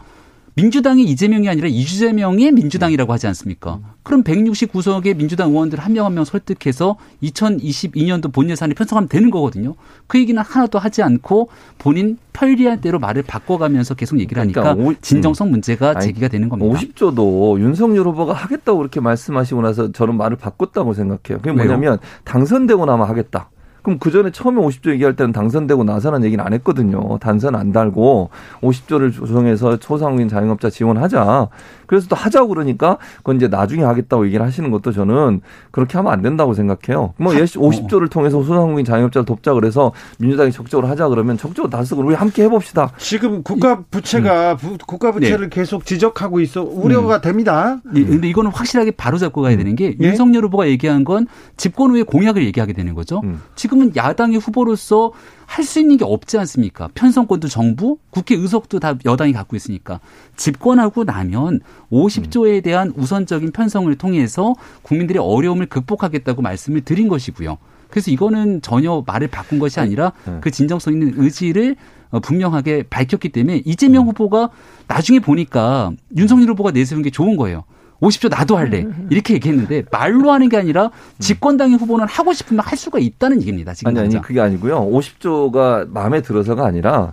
민주당이 0.56 1.02
이재명이 1.04 1.48
아니라 1.48 1.66
이주재명의 1.68 2.52
민주당이라고 2.52 3.12
하지 3.12 3.26
않습니까? 3.26 3.80
그럼 4.04 4.22
169석의 4.22 5.16
민주당 5.16 5.50
의원들 5.50 5.80
한 5.80 5.92
명 5.92 6.06
한 6.06 6.14
명 6.14 6.24
설득해서 6.24 6.96
2022년도 7.22 8.32
본 8.32 8.48
예산을 8.50 8.74
편성하면 8.74 9.08
되는 9.08 9.30
거거든요. 9.30 9.74
그 10.06 10.18
얘기는 10.18 10.40
하나도 10.40 10.78
하지 10.78 11.02
않고 11.02 11.48
본인 11.78 12.18
편리한 12.32 12.80
대로 12.80 12.98
말을 12.98 13.22
바꿔가면서 13.22 13.94
계속 13.94 14.20
얘기를 14.20 14.40
하니까 14.40 14.62
그러니까 14.62 14.90
오, 14.90 14.94
진정성 15.00 15.50
문제가 15.50 15.90
아니, 15.96 16.06
제기가 16.06 16.28
되는 16.28 16.48
겁니다. 16.48 16.78
50조도 16.78 17.58
윤석열 17.60 18.06
후보가 18.08 18.32
하겠다고 18.32 18.78
그렇게 18.78 19.00
말씀하시고 19.00 19.62
나서 19.62 19.90
저는 19.92 20.16
말을 20.16 20.36
바꿨다고 20.36 20.94
생각해요. 20.94 21.38
그게 21.38 21.50
뭐냐면 21.52 21.98
당선되고 22.24 22.84
나면 22.86 23.08
하겠다. 23.08 23.50
그럼 23.84 23.98
그 23.98 24.10
전에 24.10 24.30
처음에 24.30 24.60
50조 24.62 24.90
얘기할 24.92 25.14
때는 25.14 25.32
당선되고 25.32 25.84
나서는 25.84 26.24
얘기는 26.24 26.42
안 26.42 26.54
했거든요. 26.54 27.18
단선 27.18 27.54
안 27.54 27.70
달고 27.70 28.30
50조를 28.62 29.12
조성해서 29.12 29.76
소상공인 29.78 30.26
자영업자 30.26 30.70
지원하자. 30.70 31.48
그래서 31.86 32.08
또 32.08 32.16
하자고 32.16 32.48
그러니까 32.48 32.96
그건 33.18 33.36
이제 33.36 33.46
나중에 33.46 33.82
하겠다고 33.82 34.24
얘기를 34.26 34.44
하시는 34.44 34.70
것도 34.70 34.92
저는 34.92 35.42
그렇게 35.70 35.98
하면 35.98 36.14
안 36.14 36.22
된다고 36.22 36.54
생각해요. 36.54 37.12
뭐 37.18 37.34
50조를 37.34 38.10
통해서 38.10 38.42
소상공인 38.42 38.86
자영업자를 38.86 39.26
돕자 39.26 39.52
그래서 39.52 39.92
민주당이 40.18 40.50
적극적으로 40.50 40.88
하자 40.88 41.08
그러면 41.08 41.36
적극적으로 41.36 41.70
다 41.70 41.84
쓰고 41.84 42.02
우리 42.02 42.14
함께 42.14 42.44
해봅시다. 42.44 42.90
지금 42.96 43.42
국가 43.42 43.82
부채가 43.90 44.56
음. 44.64 44.78
국가 44.86 45.12
부채를 45.12 45.50
네. 45.50 45.60
계속 45.60 45.84
지적하고 45.84 46.40
있어 46.40 46.62
우려가 46.62 47.16
음. 47.16 47.20
됩니다. 47.20 47.80
그런데 47.92 48.28
이거는 48.28 48.50
확실하게 48.50 48.92
바로잡고 48.92 49.42
가야 49.42 49.58
되는 49.58 49.76
게 49.76 49.96
예? 50.00 50.06
윤석열 50.06 50.44
후보가 50.44 50.68
얘기한 50.68 51.04
건 51.04 51.26
집권 51.58 51.90
후에 51.90 52.02
공약을 52.02 52.42
얘기하게 52.46 52.72
되는 52.72 52.94
거죠. 52.94 53.20
음. 53.24 53.42
지금 53.54 53.73
지금은 53.74 53.96
야당의 53.96 54.38
후보로서 54.38 55.12
할 55.46 55.64
수 55.64 55.80
있는 55.80 55.96
게 55.96 56.04
없지 56.04 56.38
않습니까? 56.38 56.88
편성권도 56.94 57.48
정부, 57.48 57.98
국회 58.10 58.34
의석도 58.34 58.80
다 58.80 58.94
여당이 59.04 59.32
갖고 59.32 59.56
있으니까 59.56 60.00
집권하고 60.36 61.04
나면 61.04 61.60
50조에 61.90 62.62
대한 62.62 62.92
우선적인 62.96 63.52
편성을 63.52 63.94
통해서 63.96 64.54
국민들의 64.82 65.22
어려움을 65.22 65.66
극복하겠다고 65.66 66.42
말씀을 66.42 66.82
드린 66.82 67.08
것이고요. 67.08 67.58
그래서 67.88 68.10
이거는 68.10 68.62
전혀 68.62 69.02
말을 69.06 69.28
바꾼 69.28 69.58
것이 69.58 69.80
아니라 69.80 70.12
네. 70.26 70.38
그 70.40 70.50
진정성 70.50 70.94
있는 70.94 71.14
의지를 71.16 71.76
어, 72.10 72.20
분명하게 72.20 72.84
밝혔기 72.84 73.30
때문에 73.30 73.62
이재명 73.64 74.04
음. 74.04 74.08
후보가 74.08 74.50
나중에 74.86 75.18
보니까 75.20 75.92
윤석열 76.16 76.48
후보가 76.50 76.70
내세운 76.70 77.02
게 77.02 77.10
좋은 77.10 77.36
거예요. 77.36 77.64
50조 78.00 78.30
나도 78.30 78.56
할래. 78.56 78.86
이렇게 79.10 79.34
얘기했는데 79.34 79.84
말로 79.90 80.32
하는 80.32 80.48
게 80.48 80.56
아니라 80.56 80.90
집권당의 81.18 81.76
후보는 81.78 82.06
하고 82.08 82.32
싶으면 82.32 82.60
할 82.64 82.76
수가 82.76 82.98
있다는 82.98 83.40
얘기입니다. 83.40 83.74
지금 83.74 83.90
아니, 83.90 84.00
아니, 84.00 84.20
그게 84.20 84.40
아니고요. 84.40 84.80
50조가 84.90 85.88
마음에 85.90 86.20
들어서가 86.20 86.66
아니라 86.66 87.12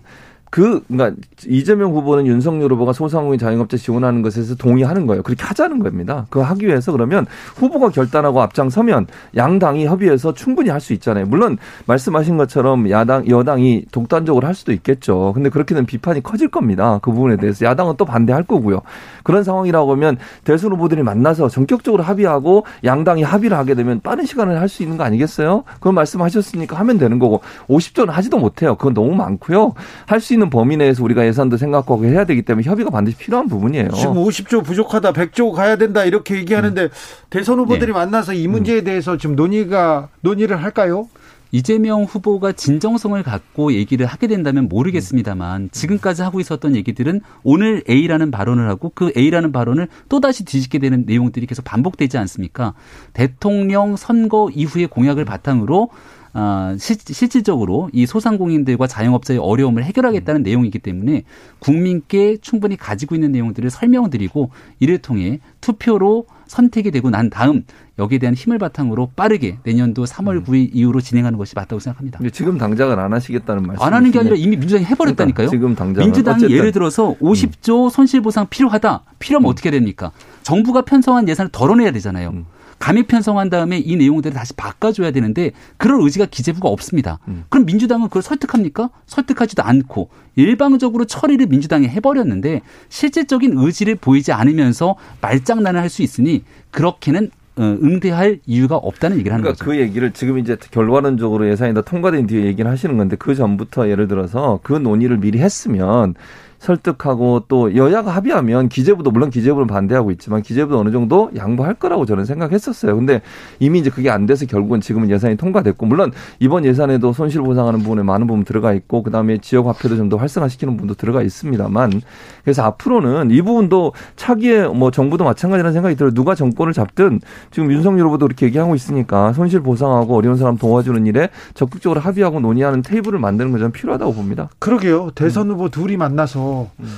그, 0.51 0.83
그러니까 0.87 1.19
이재명 1.47 1.91
후보는 1.93 2.27
윤석열 2.27 2.71
후보가 2.73 2.93
소상공인 2.93 3.39
자영업자 3.39 3.77
지원하는 3.77 4.21
것에서 4.21 4.53
동의하는 4.55 5.07
거예요. 5.07 5.23
그렇게 5.23 5.43
하자는 5.43 5.79
겁니다. 5.79 6.27
그거 6.29 6.45
하기 6.45 6.67
위해서 6.67 6.91
그러면 6.91 7.25
후보가 7.55 7.89
결단하고 7.89 8.41
앞장서면 8.41 9.07
양당이 9.35 9.85
협의해서 9.87 10.33
충분히 10.33 10.69
할 10.69 10.81
수 10.81 10.93
있잖아요. 10.93 11.27
물론 11.27 11.57
말씀하신 11.85 12.37
것처럼 12.37 12.89
야당, 12.89 13.27
여당이 13.29 13.85
독단적으로 13.91 14.47
할 14.47 14.55
수도 14.55 14.73
있겠죠. 14.73 15.31
근데 15.33 15.49
그렇게 15.49 15.75
되면 15.75 15.85
비판이 15.85 16.21
커질 16.23 16.49
겁니다. 16.49 16.99
그 17.03 17.11
부분에 17.11 17.37
대해서 17.37 17.65
야당은 17.65 17.95
또 17.97 18.05
반대할 18.05 18.43
거고요. 18.43 18.81
그런 19.23 19.43
상황이라고 19.43 19.91
하면 19.93 20.17
대선 20.43 20.71
후보들이 20.73 21.03
만나서 21.03 21.49
전격적으로 21.49 22.01
합의하고 22.03 22.65
양당이 22.83 23.21
합의를 23.23 23.55
하게 23.57 23.75
되면 23.75 24.01
빠른 24.01 24.25
시간을 24.25 24.59
할 24.59 24.67
수 24.67 24.81
있는 24.83 24.97
거 24.97 25.03
아니겠어요? 25.03 25.63
그런 25.79 25.93
말씀하셨으니까 25.95 26.77
하면 26.79 26.97
되는 26.97 27.19
거고 27.19 27.41
50조는 27.69 28.07
하지도 28.07 28.37
못해요. 28.39 28.75
그건 28.75 28.93
너무 28.95 29.13
많고요. 29.15 29.73
할 30.07 30.19
수 30.19 30.33
있는 30.33 30.40
있는 30.41 30.49
범위 30.49 30.75
내에서 30.77 31.03
우리가 31.03 31.25
예산도 31.25 31.57
생각하고 31.57 32.03
해야 32.05 32.25
되기 32.25 32.41
때문에 32.41 32.67
협의가 32.67 32.89
반드시 32.89 33.15
필요한 33.17 33.47
부분이에요. 33.47 33.89
지금 33.91 34.15
50조 34.15 34.65
부족하다, 34.65 35.13
100조 35.13 35.51
가야 35.53 35.75
된다 35.75 36.03
이렇게 36.03 36.35
얘기하는데 36.35 36.83
음. 36.83 36.89
대선 37.29 37.59
후보들이 37.59 37.87
네. 37.87 37.91
만나서 37.93 38.33
이 38.33 38.47
문제에 38.47 38.79
음. 38.79 38.83
대해서 38.83 39.17
지금 39.17 39.35
논의가 39.35 40.09
논의를 40.21 40.61
할까요? 40.61 41.07
이재명 41.53 42.03
후보가 42.03 42.53
진정성을 42.53 43.21
갖고 43.23 43.73
얘기를 43.73 44.05
하게 44.05 44.27
된다면 44.27 44.69
모르겠습니다만 44.69 45.69
지금까지 45.71 46.21
하고 46.21 46.39
있었던 46.39 46.77
얘기들은 46.77 47.19
오늘 47.43 47.83
A라는 47.89 48.31
발언을 48.31 48.69
하고 48.69 48.89
그 48.95 49.11
A라는 49.17 49.51
발언을 49.51 49.89
또다시 50.07 50.45
뒤집게 50.45 50.79
되는 50.79 51.03
내용들이 51.05 51.45
계속 51.47 51.65
반복되지 51.65 52.17
않습니까? 52.17 52.73
대통령 53.11 53.97
선거 53.97 54.49
이후의 54.53 54.87
공약을 54.87 55.25
바탕으로 55.25 55.89
아, 56.33 56.75
시, 56.79 56.95
실질적으로 56.95 57.89
이 57.91 58.05
소상공인들과 58.05 58.87
자영업자의 58.87 59.39
어려움을 59.39 59.83
해결하겠다는 59.83 60.41
음. 60.41 60.43
내용이기 60.43 60.79
때문에 60.79 61.23
국민께 61.59 62.37
충분히 62.41 62.77
가지고 62.77 63.15
있는 63.15 63.31
내용들을 63.31 63.69
설명드리고 63.69 64.49
이를 64.79 64.97
통해 64.99 65.39
투표로 65.59 66.25
선택이 66.47 66.91
되고 66.91 67.09
난 67.09 67.29
다음 67.29 67.63
여기에 67.97 68.19
대한 68.19 68.33
힘을 68.33 68.57
바탕으로 68.57 69.11
빠르게 69.15 69.57
내년도 69.63 70.05
3월 70.05 70.45
9일 70.45 70.67
음. 70.67 70.69
이후로 70.73 71.01
진행하는 71.01 71.37
것이 71.37 71.53
맞다고 71.55 71.79
생각합니다. 71.79 72.19
지금 72.31 72.57
당장은 72.57 72.97
안 72.97 73.13
하시겠다는 73.13 73.63
말씀. 73.63 73.83
안 73.83 73.93
하는 73.93 74.11
게 74.11 74.19
아니라 74.19 74.35
이미 74.35 74.57
민주당이 74.57 74.85
해버렸다니까요. 74.85 75.49
그러니까 75.49 75.51
지금 75.51 75.75
당장 75.75 76.05
민주당이. 76.05 76.49
예를 76.49 76.71
들어서 76.71 77.15
50조 77.21 77.85
음. 77.85 77.89
손실보상 77.89 78.47
필요하다. 78.49 79.03
필요하면 79.19 79.47
음. 79.47 79.51
어떻게 79.51 79.71
됩니까? 79.71 80.11
정부가 80.43 80.81
편성한 80.81 81.27
예산을 81.27 81.51
덜어내야 81.51 81.91
되잖아요. 81.91 82.29
음. 82.29 82.45
감히 82.81 83.03
편성한 83.03 83.51
다음에 83.51 83.77
이 83.77 83.95
내용들을 83.95 84.33
다시 84.33 84.53
바꿔줘야 84.53 85.11
되는데 85.11 85.51
그런 85.77 86.01
의지가 86.01 86.25
기재부가 86.25 86.67
없습니다. 86.67 87.19
음. 87.27 87.43
그럼 87.49 87.65
민주당은 87.67 88.07
그걸 88.07 88.23
설득합니까? 88.23 88.89
설득하지도 89.05 89.61
않고 89.61 90.09
일방적으로 90.35 91.05
처리를 91.05 91.45
민주당이 91.45 91.87
해버렸는데 91.87 92.61
실질적인 92.89 93.53
의지를 93.55 93.95
보이지 93.95 94.31
않으면서 94.31 94.95
말장난을 95.21 95.79
할 95.79 95.91
수 95.91 96.01
있으니 96.01 96.43
그렇게는 96.71 97.29
어, 97.57 97.63
응대할 97.83 98.39
이유가 98.45 98.77
없다는 98.77 99.17
얘기를 99.17 99.33
하는 99.33 99.43
그러니까 99.43 99.63
거죠. 99.63 99.69
그 99.69 99.77
얘기를 99.77 100.11
지금 100.13 100.39
이제 100.39 100.55
결과론적으로 100.71 101.49
예산이 101.49 101.73
다 101.73 101.81
통과된 101.81 102.25
뒤에 102.27 102.45
얘기를 102.45 102.71
하시는 102.71 102.95
건데 102.97 103.17
그 103.19 103.35
전부터 103.35 103.89
예를 103.89 104.07
들어서 104.07 104.59
그 104.63 104.73
논의를 104.73 105.17
미리 105.17 105.39
했으면 105.39 106.15
설득하고 106.61 107.45
또 107.47 107.75
여야가 107.75 108.11
합의하면 108.11 108.69
기재부도 108.69 109.09
물론 109.09 109.31
기재부는 109.31 109.65
반대하고 109.67 110.11
있지만 110.11 110.43
기재부도 110.43 110.79
어느 110.79 110.91
정도 110.91 111.31
양보할 111.35 111.73
거라고 111.73 112.05
저는 112.05 112.25
생각했었어요. 112.25 112.95
근데 112.95 113.21
이미 113.59 113.79
이제 113.79 113.89
그게 113.89 114.11
안 114.11 114.27
돼서 114.27 114.45
결국은 114.45 114.79
지금은 114.79 115.09
예산이 115.09 115.37
통과됐고 115.37 115.87
물론 115.87 116.11
이번 116.39 116.63
예산에도 116.63 117.13
손실 117.13 117.41
보상하는 117.41 117.79
부분에 117.79 118.03
많은 118.03 118.27
부분 118.27 118.43
들어가 118.43 118.73
있고 118.73 119.01
그다음에 119.01 119.39
지역 119.39 119.67
화폐도 119.67 119.95
좀 119.97 120.11
더 120.11 120.17
활성화시키는 120.17 120.73
부분도 120.73 120.95
들어가 120.95 121.21
있습니다만 121.21 122.01
그래서 122.43 122.63
앞으로는 122.63 123.31
이 123.31 123.41
부분도 123.41 123.93
차기에 124.17 124.67
뭐 124.67 124.91
정부도 124.91 125.23
마찬가지라는 125.23 125.71
생각이 125.71 125.95
들어요. 125.95 126.13
누가 126.13 126.35
정권을 126.35 126.73
잡든 126.73 127.21
지금 127.49 127.71
윤석열 127.71 128.07
후보도 128.07 128.27
그렇게 128.27 128.47
얘기하고 128.47 128.75
있으니까 128.75 129.31
손실 129.31 129.61
보상하고 129.61 130.17
어려운 130.17 130.35
사람 130.35 130.57
도와주는 130.57 131.05
일에 131.07 131.29
적극적으로 131.53 132.01
합의하고 132.01 132.41
논의하는 132.41 132.81
테이블을 132.81 133.19
만드는 133.19 133.51
건 133.51 133.59
저는 133.59 133.71
필요하다고 133.71 134.13
봅니다. 134.13 134.49
그러게요. 134.59 135.11
대선 135.15 135.49
후보 135.49 135.69
둘이 135.69 135.95
만나서 135.95 136.50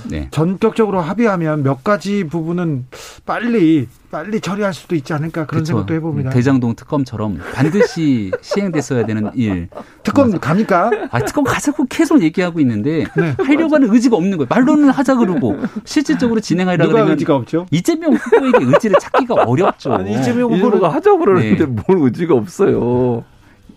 네. 0.10 0.28
전격적으로 0.32 1.02
합의하면 1.02 1.64
몇 1.64 1.84
가지 1.84 2.24
부분은 2.26 2.86
빨리 3.26 3.88
빨리 4.12 4.40
처리할 4.40 4.74
수도 4.76 4.96
있지 4.96 5.12
않을까 5.14 5.46
그런 5.48 5.64
그렇죠. 5.64 5.66
생각도 5.66 5.94
해봅니다. 5.96 6.30
대장동 6.30 6.76
특검처럼 6.76 7.40
반드시 7.56 8.32
시행됐어야 8.42 9.08
되는 9.08 9.32
일. 9.34 9.70
특검 10.04 10.28
맞아. 10.28 10.38
갑니까? 10.40 10.92
아, 11.10 11.20
특검 11.26 11.44
가자고 11.44 11.86
계속 11.90 12.22
얘기하고 12.22 12.60
있는데 12.60 13.06
네. 13.18 13.36
하려고 13.44 13.74
하는 13.74 13.92
의지가 13.92 14.16
없는 14.16 14.38
거예요. 14.38 14.48
말로는 14.50 14.90
하자 14.90 15.16
그러고 15.16 15.58
실질적으로 15.84 16.40
진행하려고 16.42 16.92
그러면 16.92 17.14
의지가 17.14 17.36
없죠? 17.36 17.66
이재명 17.72 18.14
후보에게 18.14 18.60
의지를 18.66 18.98
찾기가 19.00 19.34
어렵죠. 19.34 19.94
아니, 19.94 20.14
이재명 20.14 20.54
후보가 20.54 20.90
하자고 20.94 21.18
그러는데 21.18 21.66
네. 21.66 21.82
뭘 21.88 22.04
의지가 22.06 22.36
없어요. 22.36 23.24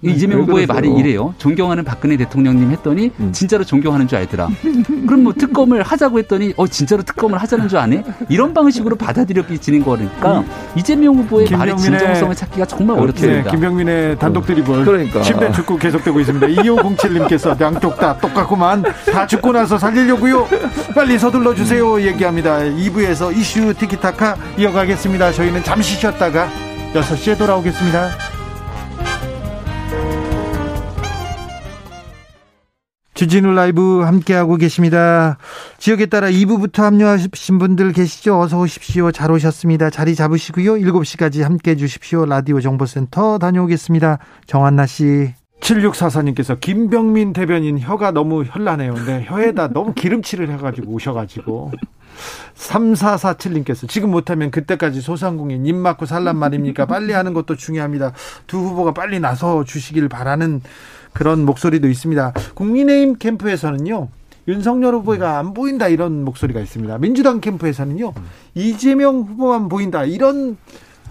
이재명 0.02 0.40
후보의 0.40 0.66
말이 0.66 0.90
이래요. 0.90 1.34
존경하는 1.38 1.84
박근혜 1.84 2.16
대통령님 2.16 2.70
했더니 2.70 3.10
음. 3.18 3.32
진짜로 3.32 3.64
존경하는 3.64 4.06
줄 4.06 4.18
알더라. 4.18 4.48
그럼 5.06 5.22
뭐 5.24 5.32
특검을 5.32 5.82
하자고 5.82 6.18
했더니 6.18 6.52
어 6.56 6.66
진짜로 6.66 7.02
특검을 7.02 7.38
하자는 7.38 7.68
줄 7.68 7.78
아네? 7.78 8.04
이런 8.28 8.52
방식으로 8.54 8.96
받아들여지는 8.96 9.84
거니까 9.84 10.40
음. 10.40 10.46
이재명 10.76 11.14
후보의 11.16 11.48
말의 11.50 11.76
진정성을 11.76 12.34
찾기가 12.34 12.66
정말 12.66 12.98
어렵습니다. 12.98 13.42
네, 13.44 13.50
김병민의 13.50 14.18
단독 14.18 14.46
드리블. 14.46 14.84
그러니까. 14.84 15.22
침대 15.22 15.50
축구 15.52 15.78
계속되고 15.78 16.20
있습니다. 16.20 16.46
2507님께서 16.46 17.58
양쪽 17.60 17.96
다 17.98 18.16
똑같구만. 18.18 18.82
다 19.12 19.26
죽고 19.26 19.52
나서 19.52 19.78
살리려고요. 19.78 20.46
빨리 20.94 21.18
서둘러 21.18 21.54
주세요. 21.54 22.00
얘기합니다. 22.00 22.58
2부에서 22.58 23.36
이슈 23.36 23.72
티키타카 23.74 24.36
이어가겠습니다. 24.58 25.32
저희는 25.32 25.64
잠시 25.64 25.96
쉬었다가 25.96 26.48
6시에 26.94 27.38
돌아오겠습니다. 27.38 28.35
주진우 33.16 33.54
라이브 33.54 34.02
함께하고 34.02 34.56
계십니다. 34.56 35.38
지역에 35.78 36.04
따라 36.04 36.28
2부부터 36.28 36.82
합류하신 36.82 37.58
분들 37.58 37.92
계시죠? 37.92 38.38
어서 38.38 38.60
오십시오. 38.60 39.10
잘 39.10 39.30
오셨습니다. 39.30 39.88
자리 39.88 40.14
잡으시고요. 40.14 40.74
7시까지 40.74 41.40
함께 41.40 41.70
해 41.70 41.76
주십시오. 41.76 42.26
라디오 42.26 42.60
정보센터 42.60 43.38
다녀오겠습니다. 43.38 44.18
정한나 44.46 44.84
씨. 44.84 45.32
7644님께서 45.60 46.60
김병민 46.60 47.32
대변인 47.32 47.80
혀가 47.80 48.10
너무 48.10 48.44
현란해요. 48.44 48.92
근데 48.92 49.24
혀에다 49.26 49.68
너무 49.68 49.94
기름칠을 49.94 50.50
해가지고 50.50 50.92
오셔가지고. 50.92 51.72
3447님께서 52.54 53.88
지금 53.88 54.10
못하면 54.10 54.50
그때까지 54.50 55.00
소상공인 55.00 55.64
입 55.64 55.74
막고 55.74 56.04
살란 56.04 56.36
말입니까? 56.36 56.84
빨리 56.84 57.12
하는 57.12 57.32
것도 57.32 57.56
중요합니다. 57.56 58.12
두 58.46 58.58
후보가 58.58 58.92
빨리 58.92 59.20
나서 59.20 59.64
주시길 59.64 60.10
바라는 60.10 60.60
그런 61.16 61.44
목소리도 61.46 61.88
있습니다. 61.88 62.32
국민의힘 62.54 63.16
캠프에서는요. 63.18 64.08
윤석열 64.48 64.94
후보가 64.94 65.38
안 65.38 65.54
보인다 65.54 65.88
이런 65.88 66.24
목소리가 66.24 66.60
있습니다. 66.60 66.98
민주당 66.98 67.40
캠프에서는요. 67.40 68.12
이재명 68.54 69.20
후보만 69.22 69.68
보인다 69.68 70.04
이런 70.04 70.56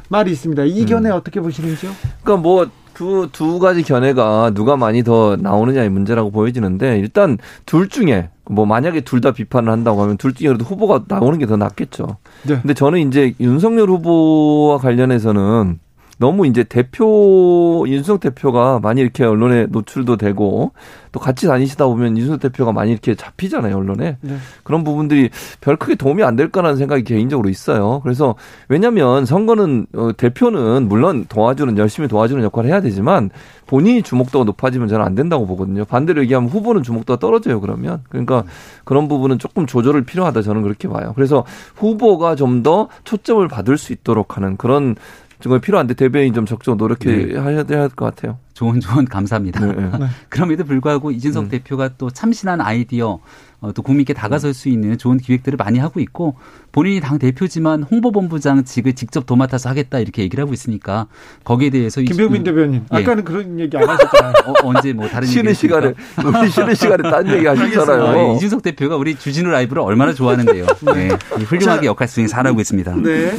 말이 0.10 0.32
있습니다. 0.32 0.64
이 0.66 0.86
견해 0.86 1.10
음. 1.10 1.16
어떻게 1.16 1.42
보시는지요? 1.42 1.92
그러니까 2.24 2.42
뭐 2.42 2.68
두, 2.94 3.28
두 3.34 3.60
가지 3.60 3.84
견해가 3.84 4.52
누가 4.54 4.78
많이 4.78 5.04
더 5.04 5.36
나오느냐의 5.36 5.90
문제라고 5.90 6.32
보여지는데 6.32 6.98
일단 7.00 7.38
둘 7.66 7.90
중에 7.90 8.30
뭐 8.50 8.66
만약에 8.66 9.02
둘 9.02 9.20
다 9.20 9.32
비판을 9.32 9.70
한다고 9.72 10.02
하면 10.04 10.18
둘 10.18 10.34
중에 10.34 10.48
그래도 10.48 10.64
후보가 10.64 11.06
나오는 11.08 11.38
게 11.40 11.46
더 11.48 11.58
낫겠죠. 11.58 12.18
네. 12.44 12.60
근데 12.62 12.74
저는 12.76 13.00
이제 13.08 13.34
윤석열 13.40 13.90
후보와 13.90 14.78
관련해서는 14.78 15.80
너무 16.18 16.48
이제 16.48 16.64
대표 16.64 17.86
윤석 17.88 18.20
대표가 18.20 18.80
많이 18.80 19.02
이렇게 19.02 19.24
언론에 19.24 19.68
노출도 19.68 20.18
되고 20.18 20.74
또 21.12 21.20
같이 21.20 21.48
다니시다 21.48 21.86
보면 21.86 22.18
윤석 22.18 22.42
대표가 22.42 22.74
많이 22.74 22.92
이렇게 22.92 23.16
잡히잖아요 23.16 23.78
언론에 23.78 24.18
네. 24.20 24.38
그런 24.64 24.84
부분들이 24.84 25.30
별 25.62 25.78
크게 25.78 25.96
도움이 25.96 26.24
안될 26.24 26.50
거라는 26.50 26.78
생각이 26.78 27.04
개인적으로 27.04 27.48
있어요. 27.50 28.02
그래서 28.04 28.36
왜냐하면 28.68 29.26
선거는 29.26 29.88
어, 29.96 30.12
대표는 30.18 30.90
물론 30.90 31.26
도와주는 31.30 31.78
열심히 31.78 32.08
도와주는 32.08 32.44
역할을 32.44 32.70
해야 32.70 32.82
되지만 32.82 33.30
본인이 33.68 34.04
주목도가 34.04 34.46
높아지면 34.46 34.88
저는 34.88 35.06
안 35.06 35.16
된다고 35.16 35.48
보거든요. 35.48 35.86
반대로 35.86 36.22
얘기하면 36.24 36.50
후보는 36.50 36.84
주목도가 36.84 37.20
떨어져요 37.20 37.62
그러면 37.62 38.04
그러니까 38.10 38.44
그런 38.84 39.08
부분은 39.08 39.40
조금 39.40 39.66
조절을 39.66 40.04
필요하다 40.04 40.42
저는 40.42 40.62
그렇게 40.62 40.88
봐요. 40.88 41.14
그래서 41.16 41.46
후보가 41.76 42.36
좀 42.36 42.56
더 42.66 42.88
초점을 43.04 43.48
받을 43.48 43.78
수 43.78 43.94
있도록 43.94 44.38
하는 44.38 44.58
그런 44.58 44.96
정말 45.42 45.60
필요한데 45.62 45.94
대변인 45.96 46.34
좀 46.34 46.46
적극 46.46 46.76
노력해 46.78 47.12
네. 47.14 47.38
하셔야 47.38 47.64
될 47.64 47.90
것 47.90 48.06
같아요. 48.06 48.40
좋은 48.54 48.80
조언 48.80 49.06
감사합니다. 49.06 49.66
네. 49.66 49.74
네. 50.00 50.06
그럼에도 50.30 50.64
불구하고 50.64 51.12
이준석 51.12 51.44
음. 51.46 51.50
대표가 51.50 51.90
또 51.98 52.10
참신한 52.10 52.62
아이디어 52.62 53.20
어, 53.62 53.72
또 53.74 53.82
국민께 53.82 54.14
다가설 54.14 54.54
수 54.54 54.70
있는 54.70 54.98
좋은 54.98 55.18
기획들을 55.18 55.58
많이 55.58 55.80
하고 55.80 56.00
있고 56.00 56.36
본인이 56.72 57.00
당 57.00 57.20
대표지만 57.20 57.84
홍보본부장 57.84 58.64
직을 58.64 58.94
직접 58.94 59.26
도맡아서 59.26 59.70
하겠다 59.70 60.00
이렇게 60.00 60.22
얘기를 60.24 60.42
하고 60.42 60.54
있으니까 60.54 61.08
거기에 61.44 61.70
대해서 61.70 62.02
김병민 62.02 62.44
대변인 62.44 62.86
예. 62.94 62.98
아까는 62.98 63.24
그런 63.24 63.60
얘기 63.60 63.76
안 63.78 63.88
하셨잖아요. 63.90 64.34
어, 64.48 64.54
언제 64.64 64.94
뭐 64.94 65.08
다른 65.08 65.28
쉬는 65.28 65.54
시간에 65.54 65.94
우리 66.24 66.50
쉬는 66.50 66.76
시간에 66.76 67.10
딴 67.10 67.28
얘기 67.28 67.46
하셨잖아요. 67.46 68.14
네, 68.14 68.36
이준석 68.36 68.62
대표가 68.62 68.96
우리 68.98 69.16
주진우 69.16 69.50
라이브를 69.50 69.82
얼마나 69.82 70.14
좋아하는데요. 70.14 70.66
네. 70.94 71.10
훌륭하게 71.46 71.82
자, 71.82 71.86
역할 71.86 72.08
수행 72.08 72.28
잘하고 72.28 72.60
있습니다. 72.62 72.96
네. 72.98 73.38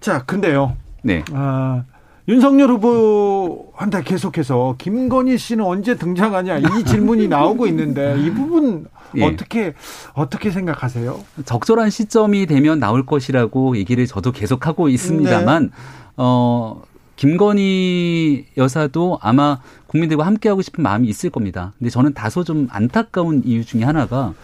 자, 0.00 0.22
근데요. 0.24 0.76
네. 1.02 1.24
아, 1.32 1.84
윤석열 2.28 2.70
후보한테 2.72 4.02
계속해서 4.02 4.74
김건희 4.76 5.38
씨는 5.38 5.64
언제 5.64 5.96
등장하냐 5.96 6.58
이 6.58 6.62
질문이 6.84 7.28
나오고 7.28 7.66
있는데 7.68 8.16
이 8.20 8.30
부분 8.30 8.86
예. 9.16 9.24
어떻게 9.24 9.74
어떻게 10.12 10.50
생각하세요? 10.50 11.18
적절한 11.46 11.88
시점이 11.88 12.44
되면 12.46 12.78
나올 12.78 13.06
것이라고 13.06 13.78
얘기를 13.78 14.06
저도 14.06 14.32
계속하고 14.32 14.90
있습니다만 14.90 15.62
네. 15.64 15.70
어 16.18 16.82
김건희 17.16 18.46
여사도 18.58 19.18
아마 19.22 19.60
국민들과 19.86 20.26
함께하고 20.26 20.60
싶은 20.60 20.84
마음이 20.84 21.08
있을 21.08 21.30
겁니다. 21.30 21.72
근데 21.78 21.90
저는 21.90 22.12
다소 22.12 22.44
좀 22.44 22.68
안타까운 22.70 23.42
이유 23.44 23.64
중에 23.64 23.82
하나가 23.82 24.34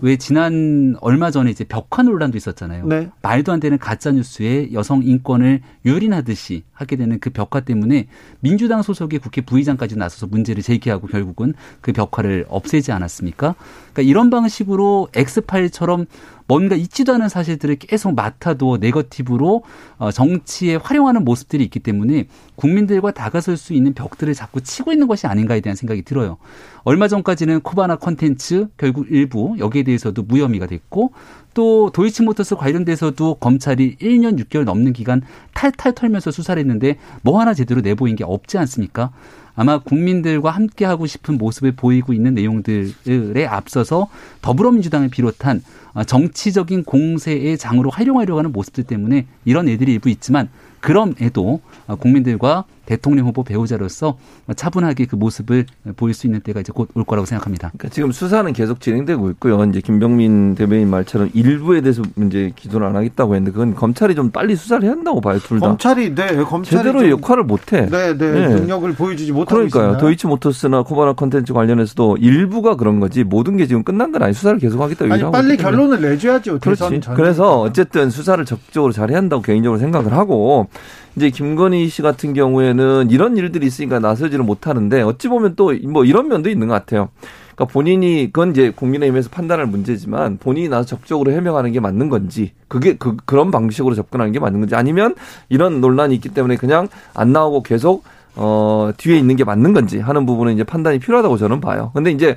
왜 0.00 0.16
지난 0.16 0.96
얼마 1.00 1.30
전에 1.30 1.50
이제 1.50 1.64
벽화 1.64 2.02
논란도 2.02 2.36
있었잖아요. 2.36 2.86
네. 2.86 3.10
말도 3.22 3.52
안 3.52 3.60
되는 3.60 3.78
가짜 3.78 4.10
뉴스에 4.10 4.72
여성 4.72 5.02
인권을 5.02 5.60
유린하듯이 5.84 6.64
하게 6.72 6.96
되는 6.96 7.18
그 7.20 7.30
벽화 7.30 7.60
때문에 7.60 8.08
민주당 8.40 8.82
소속의 8.82 9.20
국회 9.20 9.40
부의장까지 9.40 9.96
나서서 9.96 10.26
문제를 10.26 10.62
제기하고 10.62 11.06
결국은 11.06 11.54
그 11.80 11.92
벽화를 11.92 12.46
없애지 12.48 12.92
않았습니까? 12.92 13.54
그러니까 13.92 14.02
이런 14.02 14.30
방식으로 14.30 15.08
엑스파일처럼 15.14 16.06
뭔가 16.46 16.76
있지도 16.76 17.14
않은 17.14 17.28
사실들을 17.28 17.76
계속 17.76 18.14
맡아도 18.14 18.76
네거티브로 18.76 19.62
어, 19.98 20.10
정치에 20.10 20.76
활용하는 20.76 21.24
모습들이 21.24 21.64
있기 21.64 21.80
때문에 21.80 22.26
국민들과 22.56 23.12
다가설 23.12 23.56
수 23.56 23.72
있는 23.72 23.94
벽들을 23.94 24.32
자꾸 24.34 24.60
치고 24.60 24.92
있는 24.92 25.06
것이 25.06 25.26
아닌가에 25.26 25.60
대한 25.60 25.76
생각이 25.76 26.02
들어요. 26.02 26.36
얼마 26.82 27.08
전까지는 27.08 27.60
코바나 27.60 27.96
컨텐츠 27.96 28.68
결국 28.76 29.06
일부 29.10 29.56
여기에 29.58 29.84
대해서도 29.84 30.22
무혐의가 30.22 30.66
됐고 30.66 31.12
또 31.54 31.90
도이치모터스 31.90 32.56
관련돼서도 32.56 33.36
검찰이 33.36 33.96
1년 33.96 34.38
6개월 34.44 34.64
넘는 34.64 34.92
기간 34.92 35.22
탈탈 35.54 35.94
털면서 35.94 36.30
수사를 36.30 36.60
했는데 36.60 36.98
뭐 37.22 37.40
하나 37.40 37.54
제대로 37.54 37.80
내보인 37.80 38.16
게 38.16 38.24
없지 38.24 38.58
않습니까? 38.58 39.12
아마 39.56 39.78
국민들과 39.78 40.50
함께 40.50 40.84
하고 40.84 41.06
싶은 41.06 41.38
모습을 41.38 41.72
보이고 41.72 42.12
있는 42.12 42.34
내용들에 42.34 43.46
앞서서 43.46 44.08
더불어민주당을 44.42 45.08
비롯한 45.08 45.62
정치적인 46.06 46.84
공세의 46.84 47.56
장으로 47.56 47.90
활용하려고 47.90 48.38
하는 48.38 48.52
모습들 48.52 48.84
때문에 48.84 49.26
이런 49.44 49.68
애들이 49.68 49.92
일부 49.92 50.08
있지만 50.08 50.48
그럼에도 50.80 51.60
국민들과 52.00 52.64
대통령 52.86 53.26
후보 53.26 53.42
배우자로서 53.44 54.16
차분하게 54.56 55.06
그 55.06 55.16
모습을 55.16 55.66
보일 55.96 56.14
수 56.14 56.26
있는 56.26 56.40
때가 56.40 56.60
이제 56.60 56.72
곧 56.72 56.88
올 56.94 57.04
거라고 57.04 57.26
생각합니다. 57.26 57.72
그러니까 57.76 57.92
지금 57.94 58.12
수사는 58.12 58.52
계속 58.52 58.80
진행되고 58.80 59.30
있고요. 59.32 59.62
이제 59.64 59.80
김병민 59.80 60.54
대변인 60.54 60.88
말처럼 60.90 61.30
일부에 61.34 61.80
대해서 61.80 62.02
이제 62.26 62.52
기소를 62.54 62.86
안 62.86 62.94
하겠다고 62.94 63.34
했는데 63.34 63.52
그건 63.52 63.74
검찰이 63.74 64.14
좀 64.14 64.30
빨리 64.30 64.54
수사를 64.54 64.84
해야 64.84 64.92
한다고 64.92 65.20
봐요. 65.20 65.38
둘 65.40 65.58
다. 65.60 65.66
검찰이 65.68 66.14
네, 66.14 66.36
검찰이 66.44 66.76
제대로 66.76 67.08
역할을 67.10 67.44
못 67.44 67.72
해. 67.72 67.86
네, 67.86 68.16
네, 68.16 68.32
네. 68.32 68.48
능력을 68.48 68.92
보여주지 68.94 69.32
못하고 69.32 69.56
그러니까요. 69.56 69.82
있습니다. 69.84 69.98
도이치모터스나 69.98 70.82
코바나 70.82 71.14
컨텐츠 71.14 71.52
관련해서도 71.52 72.18
일부가 72.18 72.76
그런 72.76 73.00
거지 73.00 73.24
모든 73.24 73.56
게 73.56 73.66
지금 73.66 73.82
끝난 73.82 74.12
건 74.12 74.22
아니 74.22 74.32
수사를 74.34 74.58
계속 74.58 74.80
하겠다. 74.80 75.06
아니 75.12 75.22
빨리 75.30 75.56
결론을 75.56 76.00
내줘야죠. 76.00 76.58
그렇지. 76.60 77.00
그래서 77.16 77.60
어쨌든 77.60 78.10
수사를 78.10 78.44
적극적으로 78.44 78.92
잘해야 78.92 79.18
한다고 79.18 79.42
개인적으로 79.42 79.78
생각을 79.80 80.12
하고 80.12 80.68
이제 81.16 81.30
김건희 81.30 81.88
씨 81.88 82.02
같은 82.02 82.34
경우에는 82.34 83.10
이런 83.10 83.36
일들이 83.36 83.66
있으니까 83.66 83.98
나서지를 84.00 84.44
못하는데 84.44 85.02
어찌 85.02 85.28
보면 85.28 85.54
또 85.56 85.72
뭐 85.88 86.04
이런 86.04 86.28
면도 86.28 86.50
있는 86.50 86.68
것 86.68 86.74
같아요. 86.74 87.08
그러니까 87.54 87.72
본인이 87.72 88.30
그건 88.32 88.50
이제 88.50 88.70
국민의힘에서 88.70 89.30
판단할 89.30 89.66
문제지만 89.66 90.38
본인이 90.38 90.68
나서 90.68 90.86
적극적으로 90.86 91.30
해명하는 91.30 91.70
게 91.72 91.78
맞는 91.78 92.08
건지 92.08 92.52
그게 92.66 92.96
그 92.96 93.16
그런 93.24 93.52
방식으로 93.52 93.94
접근하는 93.94 94.32
게 94.32 94.40
맞는 94.40 94.60
건지 94.60 94.74
아니면 94.74 95.14
이런 95.48 95.80
논란이 95.80 96.14
있기 96.16 96.30
때문에 96.30 96.56
그냥 96.56 96.88
안 97.14 97.32
나오고 97.32 97.62
계속 97.62 98.02
어 98.34 98.90
뒤에 98.96 99.16
있는 99.16 99.36
게 99.36 99.44
맞는 99.44 99.72
건지 99.72 100.00
하는 100.00 100.26
부분은 100.26 100.54
이제 100.54 100.64
판단이 100.64 100.98
필요하다고 100.98 101.36
저는 101.36 101.60
봐요. 101.60 101.92
근데 101.94 102.10
이제 102.10 102.36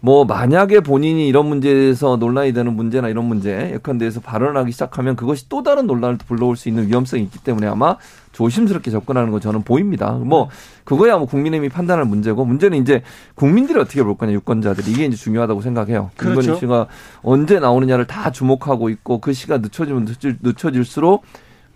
뭐 0.00 0.24
만약에 0.24 0.80
본인이 0.80 1.28
이런 1.28 1.46
문제에서 1.46 2.16
논란이 2.16 2.52
되는 2.52 2.74
문제나 2.74 3.08
이런 3.08 3.26
문제 3.26 3.72
예컨대해서 3.74 4.20
발언하기 4.20 4.72
시작하면 4.72 5.14
그것이 5.14 5.48
또 5.48 5.62
다른 5.62 5.86
논란을 5.86 6.16
불러올 6.26 6.56
수 6.56 6.68
있는 6.68 6.88
위험성이 6.88 7.22
있기 7.24 7.38
때문에 7.40 7.66
아마 7.66 7.96
조심스럽게 8.32 8.90
접근하는 8.90 9.30
거 9.30 9.40
저는 9.40 9.62
보입니다. 9.62 10.12
뭐 10.12 10.48
그거야 10.84 11.18
뭐 11.18 11.26
국민의힘이 11.26 11.68
판단할 11.68 12.06
문제고 12.06 12.46
문제는 12.46 12.78
이제 12.78 13.02
국민들이 13.34 13.78
어떻게 13.78 14.02
볼 14.02 14.16
거냐 14.16 14.32
유권자들이 14.32 14.90
이게 14.90 15.04
이제 15.04 15.16
중요하다고 15.16 15.60
생각해요. 15.60 16.10
그렇죠. 16.16 16.40
김건희 16.40 16.60
씨가 16.60 16.86
언제 17.22 17.60
나오느냐를 17.60 18.06
다 18.06 18.30
주목하고 18.32 18.88
있고 18.88 19.20
그 19.20 19.34
시가 19.34 19.58
늦춰지면 19.58 20.04
늦춰질, 20.06 20.38
늦춰질수록 20.40 21.24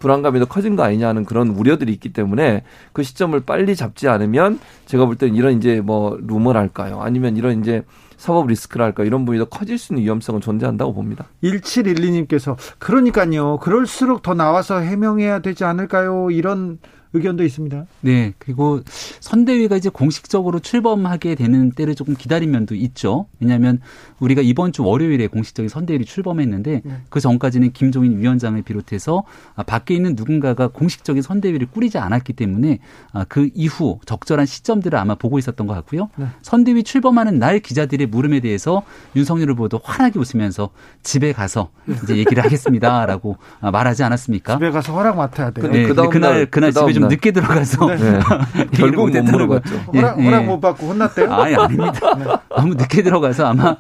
불안감이 0.05 0.39
더 0.39 0.45
커진 0.45 0.77
거 0.77 0.83
아니냐는 0.83 1.25
그런 1.25 1.49
우려들이 1.49 1.91
있기 1.95 2.13
때문에 2.13 2.63
그 2.93 3.03
시점을 3.03 3.41
빨리 3.41 3.75
잡지 3.75 4.07
않으면 4.07 4.61
제가 4.85 5.07
볼 5.07 5.17
때는 5.17 5.35
이런 5.35 5.57
이제 5.57 5.81
뭐 5.81 6.19
루머랄까요? 6.21 7.01
아니면 7.01 7.39
이런 7.39 7.61
이제 7.61 7.85
사법 8.19 8.49
리스크랄까 8.49 9.05
이런 9.05 9.25
부분이 9.25 9.39
더 9.39 9.47
커질 9.47 9.79
수 9.79 9.95
있는 9.95 10.05
위험성은 10.05 10.43
존재한다고 10.43 10.93
봅니다. 10.93 11.25
1712님께서 11.43 12.55
그러니까요. 12.79 13.57
그럴수록 13.63 14.21
더 14.21 14.35
나와서 14.35 14.81
해명해야 14.81 15.39
되지 15.39 15.65
않을까요? 15.65 16.31
이런 16.31 16.79
의견도 17.15 17.45
있습니다. 17.45 17.87
네. 18.01 18.35
그리고 18.39 18.81
선대위가 19.21 19.77
이제 19.77 19.89
공식적으로 19.89 20.59
출범하게 20.59 21.37
되는 21.37 21.71
때를 21.71 21.95
조금 21.95 22.15
기다린 22.15 22.51
면도 22.51 22.75
있죠. 22.75 23.27
왜냐하면 23.41 23.81
우리가 24.19 24.43
이번 24.43 24.73
주 24.73 24.85
월요일에 24.85 25.29
공식적인 25.29 25.69
선대위를 25.69 26.05
출범했는데 26.05 26.83
네. 26.85 26.97
그 27.09 27.21
전까지는 27.21 27.73
김종인 27.73 28.19
위원장을 28.19 28.61
비롯해서 28.63 29.23
밖에 29.67 29.95
있는 29.95 30.15
누군가가 30.17 30.69
공식적인 30.69 31.23
선대위를 31.23 31.69
꾸리지 31.69 31.99
않았기 31.99 32.33
때문에 32.33 32.81
그 33.29 33.49
이후 33.55 34.01
적절한 34.05 34.45
시점들을 34.45 34.99
아마 34.99 35.15
보고 35.15 35.39
있었던 35.39 35.67
것 35.67 35.75
같고요. 35.75 36.11
네. 36.17 36.27
선대위 36.43 36.83
출범하는 36.83 37.39
날 37.39 37.61
기자들의 37.61 38.09
물음에 38.09 38.41
대해서 38.41 38.83
윤석열 39.15 39.51
후보도 39.51 39.81
환하게 39.83 40.19
웃으면서 40.19 40.71
집에 41.05 41.33
가서 41.33 41.71
이제 42.03 42.17
얘기를 42.17 42.43
하겠습니다라고 42.43 43.37
말하지 43.73 44.03
않았습니까? 44.03 44.55
집에 44.55 44.71
가서 44.71 44.93
허락 44.95 45.17
맡아야 45.17 45.51
돼요. 45.53 45.71
네, 45.71 45.87
그 45.87 45.95
그날 46.09 46.47
그날 46.47 46.73
집에 46.73 46.93
좀 46.93 47.04
늦게 47.09 47.31
들어가서 47.33 47.87
네. 47.87 48.21
결국 48.73 49.11
못 49.11 49.23
물어봤죠. 49.23 49.75
예, 49.95 50.01
허락, 50.01 50.21
예. 50.21 50.25
허락 50.25 50.45
못 50.47 50.61
받고 50.61 50.87
혼났대요? 50.89 51.33
아니 51.33 51.55
아닙니다. 51.55 52.15
네. 52.17 52.25
너무 52.57 52.75
늦게 52.75 53.03
들어가서 53.03 53.47
아마 53.47 53.77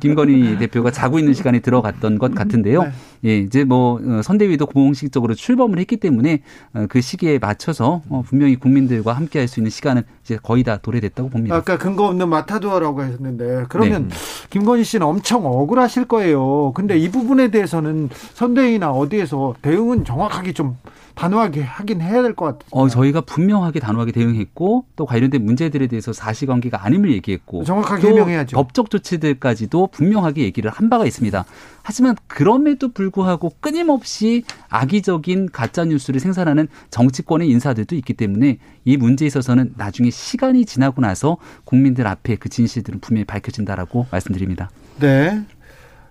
김건희 0.00 0.58
대표가 0.58 0.90
자고 0.90 1.18
있는 1.18 1.34
시간에 1.34 1.60
들어갔던 1.60 2.18
것 2.18 2.34
같은데요. 2.34 2.82
네. 2.82 2.92
예, 3.24 3.38
이제 3.38 3.62
뭐 3.64 4.00
어, 4.04 4.22
선대위도 4.22 4.66
공식적으로 4.66 5.34
출범을 5.34 5.78
했기 5.78 5.96
때문에 5.96 6.42
어, 6.74 6.86
그 6.88 7.00
시기에 7.00 7.38
맞춰서 7.38 8.02
어, 8.08 8.22
분명히 8.26 8.56
국민들과 8.56 9.12
함께할 9.12 9.46
수 9.46 9.60
있는 9.60 9.70
시간은 9.70 10.02
이제 10.24 10.38
거의 10.42 10.64
다 10.64 10.78
도래됐다고 10.78 11.28
봅니다. 11.30 11.54
아까 11.56 11.78
근거 11.78 12.06
없는 12.08 12.28
마타도어라고 12.28 13.02
했는데 13.04 13.64
그러면 13.68 14.08
네. 14.08 14.14
김건희 14.50 14.82
씨는 14.84 15.06
엄청 15.06 15.46
억울하실 15.46 16.06
거예요. 16.06 16.72
근데 16.74 16.98
이 16.98 17.08
부분에 17.10 17.48
대해서는 17.52 18.08
선대위나 18.34 18.90
어디에서 18.90 19.54
대응은 19.62 20.04
정확하게 20.04 20.52
좀 20.52 20.76
단호하게 21.14 21.60
하긴 21.62 22.00
해야 22.00 22.22
될 22.22 22.34
것 22.34 22.46
같아요. 22.46 22.62
어, 22.70 22.88
저희가 22.88 23.20
분명하게 23.20 23.80
단호하게 23.80 24.12
대응했고 24.12 24.86
또 24.96 25.04
관련된 25.04 25.44
문제들에 25.44 25.86
대해서 25.86 26.12
사실관계가 26.14 26.84
아님을 26.86 27.12
얘기했고 27.12 27.64
정확하게 27.64 28.08
해명해야죠. 28.08 28.56
법적 28.56 28.88
조치들까지도 28.90 29.88
분명하게 29.88 30.42
얘기를 30.42 30.70
한 30.70 30.88
바가 30.88 31.04
있습니다. 31.04 31.44
하지만 31.82 32.16
그럼에도 32.28 32.88
불구하고 32.92 33.11
끊임없이 33.60 34.44
악의적인 34.68 35.50
가짜 35.52 35.84
뉴스를 35.84 36.20
생산하는 36.20 36.68
정치권의 36.90 37.48
인사들도 37.48 37.94
있기 37.96 38.14
때문에 38.14 38.58
이 38.84 38.96
문제에 38.96 39.26
있어서는 39.26 39.74
나중에 39.76 40.10
시간이 40.10 40.64
지나고 40.64 41.00
나서 41.00 41.36
국민들 41.64 42.06
앞에 42.06 42.36
그 42.36 42.48
진실들은 42.48 43.00
분명히 43.00 43.24
밝혀진다라고 43.24 44.06
말씀드립니다. 44.10 44.70
네. 44.98 45.44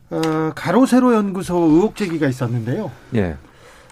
어, 0.10 0.52
가로세로 0.56 1.14
연구소 1.14 1.56
의혹 1.56 1.96
제기가 1.96 2.28
있었는데요. 2.28 2.92
예. 3.16 3.38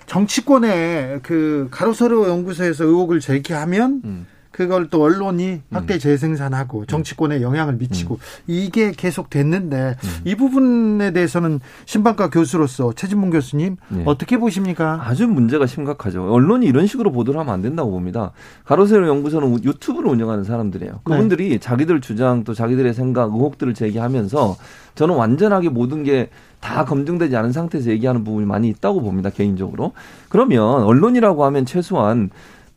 정치권의 0.06 1.20
그 1.22 1.68
가로세로 1.72 2.28
연구소에서 2.28 2.84
의혹을 2.84 3.20
제기하면 3.20 4.02
음. 4.04 4.28
그걸 4.52 4.90
또 4.90 5.04
언론이 5.04 5.62
확대 5.72 5.96
음. 5.96 6.00
재생산하고 6.00 6.86
정치권에 6.86 7.42
영향을 7.42 7.76
미치고 7.76 8.16
음. 8.16 8.20
이게 8.48 8.92
계속 8.92 9.30
됐는데 9.30 9.96
음. 10.04 10.10
이 10.26 10.36
부분에 10.36 11.12
대해서는 11.12 11.60
신방과 11.86 12.30
교수로서 12.30 12.94
최진문 12.94 13.30
교수님 13.30 13.78
네. 13.90 14.04
어떻게 14.06 14.38
보십니까? 14.38 15.02
아주 15.04 15.28
문제가 15.28 15.66
심각하죠. 15.66 16.32
언론이 16.34 16.66
이런 16.66 16.88
식으로 16.88 17.12
보도를 17.12 17.40
하면 17.40 17.54
안 17.54 17.62
된다고 17.62 17.92
봅니다. 17.92 18.32
가로세로 18.66 19.08
연구소는 19.08 19.64
유튜브를 19.64 20.10
운영하는 20.10 20.44
사람들이에요. 20.44 21.02
그분들이 21.04 21.50
네. 21.50 21.58
자기들 21.60 22.02
주장 22.02 22.44
또 22.44 22.54
자기들의 22.54 22.94
생각, 22.94 23.32
의혹들을 23.32 23.74
제기하면서 23.74 24.58
저는 24.96 25.16
완전하게 25.16 25.70
모든 25.70 26.04
게 26.04 26.30
다 26.62 26.84
검증되지 26.84 27.36
않은 27.38 27.52
상태에서 27.52 27.90
얘기하는 27.90 28.24
부분이 28.24 28.46
많이 28.46 28.68
있다고 28.70 29.02
봅니다 29.02 29.30
개인적으로 29.30 29.94
그러면 30.28 30.84
언론이라고 30.84 31.46
하면 31.46 31.66
최소한 31.66 32.30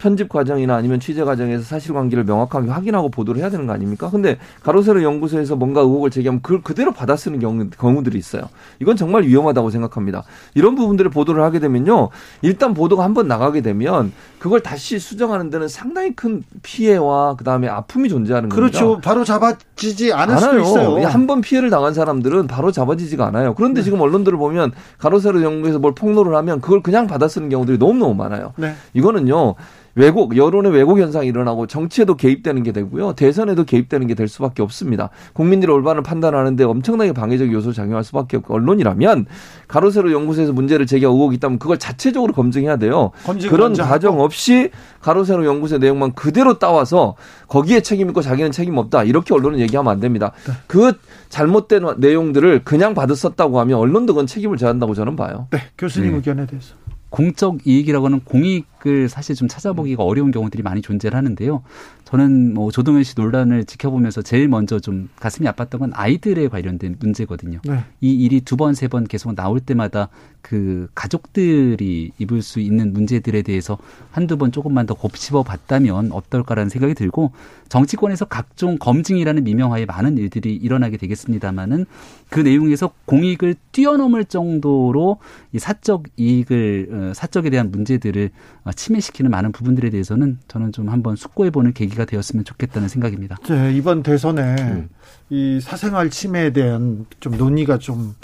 편집 0.02 0.28
과정이나 0.28 0.74
아니면 0.74 0.98
취재 0.98 1.22
과정에서 1.22 1.62
사실관계를 1.62 2.24
명확하게 2.24 2.68
확인하고 2.70 3.08
보도를 3.08 3.40
해야 3.40 3.50
되는 3.50 3.68
거 3.68 3.72
아닙니까? 3.72 4.10
근데 4.10 4.36
가로세로 4.64 5.00
연구소에서 5.04 5.54
뭔가 5.54 5.80
의혹을 5.80 6.10
제기하면 6.10 6.42
그걸 6.42 6.60
그대로 6.62 6.90
받아쓰는 6.92 7.38
경우, 7.38 7.70
경우들이 7.70 8.18
있어요. 8.18 8.42
이건 8.80 8.96
정말 8.96 9.22
위험하다고 9.22 9.70
생각합니다. 9.70 10.24
이런 10.56 10.74
부분들을 10.74 11.08
보도를 11.12 11.44
하게 11.44 11.60
되면요. 11.60 12.08
일단 12.42 12.74
보도가 12.74 13.04
한번 13.04 13.28
나가게 13.28 13.60
되면 13.60 14.12
그걸 14.40 14.58
다시 14.60 14.98
수정하는 14.98 15.50
데는 15.50 15.68
상당히 15.68 16.16
큰 16.16 16.42
피해와 16.64 17.36
그다음에 17.36 17.68
아픔이 17.68 18.08
존재하는 18.08 18.48
그렇죠. 18.48 18.72
겁니다. 18.72 18.86
그렇죠. 18.86 19.00
바로 19.00 19.24
잡아지지 19.24 20.12
않을 20.12 20.34
않아요. 20.34 20.64
수도 20.64 20.80
있어요. 20.80 21.06
한 21.06 21.22
번 21.28 21.40
피해를 21.40 21.70
당한 21.70 21.94
사람들은 21.94 22.48
바로 22.48 22.72
잡아지지가 22.72 23.24
않아요. 23.26 23.54
그런데 23.54 23.80
네. 23.80 23.84
지금 23.84 24.00
언론들을 24.00 24.36
보면 24.36 24.72
가로세로 24.98 25.40
연구에서 25.44 25.78
뭘 25.78 25.94
폭로를 25.94 26.34
하면 26.34 26.60
그걸 26.60 26.82
그냥 26.82 27.06
받아쓰는 27.06 27.48
경우들이 27.48 27.78
너무너무 27.78 28.14
많아요. 28.14 28.52
네. 28.56 28.74
이거는요. 28.94 29.54
왜곡, 29.94 30.36
여론의 30.36 30.72
왜곡 30.72 30.98
현상이 31.00 31.26
일어나고 31.28 31.66
정치에도 31.66 32.14
개입되는 32.16 32.62
게 32.62 32.72
되고요. 32.72 33.12
대선에도 33.12 33.64
개입되는 33.64 34.06
게 34.06 34.12
될 34.14 34.28
수밖에 34.28 34.62
없습니다. 34.62 35.10
국민들이 35.32 35.72
올바른 35.72 36.02
판단하는데 36.02 36.64
엄청나게 36.64 37.12
방해적 37.12 37.52
요소 37.52 37.72
작용할 37.72 38.04
수밖에 38.04 38.36
없고 38.36 38.54
언론이라면 38.54 39.26
가로세로 39.68 40.12
연구소에서 40.12 40.52
문제를 40.52 40.86
제기하고 40.86 41.16
의혹이 41.16 41.36
있다면 41.36 41.58
그걸 41.58 41.78
자체적으로 41.78 42.32
검증해야 42.32 42.76
돼요. 42.76 43.10
그런 43.48 43.74
과정 43.74 44.20
없이 44.20 44.70
가로세로 45.00 45.44
연구소의 45.46 45.80
내용만 45.80 46.12
그대로 46.12 46.58
따와서 46.58 47.16
거기에 47.48 47.80
책임 47.80 48.08
있고 48.08 48.22
자기는 48.22 48.52
책임 48.52 48.76
없다. 48.78 49.04
이렇게 49.04 49.34
언론은 49.34 49.58
얘기하면 49.60 49.92
안 49.92 50.00
됩니다. 50.00 50.32
네. 50.46 50.52
그 50.66 50.92
잘못된 51.28 51.82
내용들을 51.98 52.64
그냥 52.64 52.94
받았었다고 52.94 53.58
하면 53.60 53.78
언론도 53.78 54.12
그건 54.12 54.26
책임을 54.26 54.56
져야 54.56 54.70
한다고 54.70 54.94
저는 54.94 55.16
봐요. 55.16 55.48
네. 55.50 55.58
교수님 55.78 56.10
네. 56.10 56.16
의견에 56.16 56.46
대해서. 56.46 56.74
공적 57.10 57.66
이익이라고 57.66 58.06
하는 58.06 58.20
공익 58.24 58.66
을 58.84 59.08
사실 59.08 59.36
좀 59.36 59.46
찾아보기가 59.46 60.02
어려운 60.02 60.32
경우들이 60.32 60.62
많이 60.64 60.82
존재를 60.82 61.16
하는데요. 61.16 61.62
저는 62.04 62.52
뭐 62.52 62.70
조동현 62.72 63.04
씨 63.04 63.14
논란을 63.16 63.64
지켜보면서 63.64 64.22
제일 64.22 64.48
먼저 64.48 64.80
좀 64.80 65.08
가슴이 65.20 65.48
아팠던 65.48 65.78
건 65.78 65.92
아이들에 65.94 66.48
관련된 66.48 66.96
문제거든요. 66.98 67.60
네. 67.64 67.84
이 68.00 68.12
일이 68.12 68.40
두 68.40 68.56
번, 68.56 68.74
세 68.74 68.88
번 68.88 69.04
계속 69.06 69.34
나올 69.36 69.60
때마다 69.60 70.08
그 70.42 70.88
가족들이 70.94 72.10
입을 72.18 72.42
수 72.42 72.60
있는 72.60 72.92
문제들에 72.92 73.42
대해서 73.42 73.78
한두 74.10 74.36
번 74.36 74.50
조금만 74.52 74.86
더 74.86 74.94
곱씹어 74.94 75.44
봤다면 75.44 76.10
어떨까라는 76.12 76.68
생각이 76.68 76.94
들고 76.94 77.30
정치권에서 77.68 78.26
각종 78.26 78.76
검증이라는 78.78 79.44
미명하에 79.44 79.86
많은 79.86 80.18
일들이 80.18 80.54
일어나게 80.56 80.96
되겠습니다마는 80.98 81.86
그 82.28 82.40
내용에서 82.40 82.92
공익을 83.06 83.54
뛰어넘을 83.70 84.24
정도로 84.26 85.18
이 85.52 85.58
사적 85.58 86.04
이익을 86.16 86.88
어, 86.92 87.12
사적에 87.14 87.48
대한 87.48 87.70
문제들을 87.70 88.30
어, 88.64 88.71
침해시키는 88.72 89.30
많은 89.30 89.52
부분들에 89.52 89.90
대해서는 89.90 90.38
저는 90.48 90.72
좀 90.72 90.88
한번 90.88 91.16
숙고해보는 91.16 91.72
계기가 91.72 92.04
되었으면 92.04 92.44
좋겠다는 92.44 92.88
생각입니다. 92.88 93.36
네, 93.48 93.72
이번 93.74 94.02
대선에 94.02 94.56
음. 94.60 94.88
이 95.30 95.60
사생활 95.60 96.10
침해에 96.10 96.50
대한 96.50 97.06
좀 97.20 97.36
논의가 97.36 97.78
좀 97.78 98.14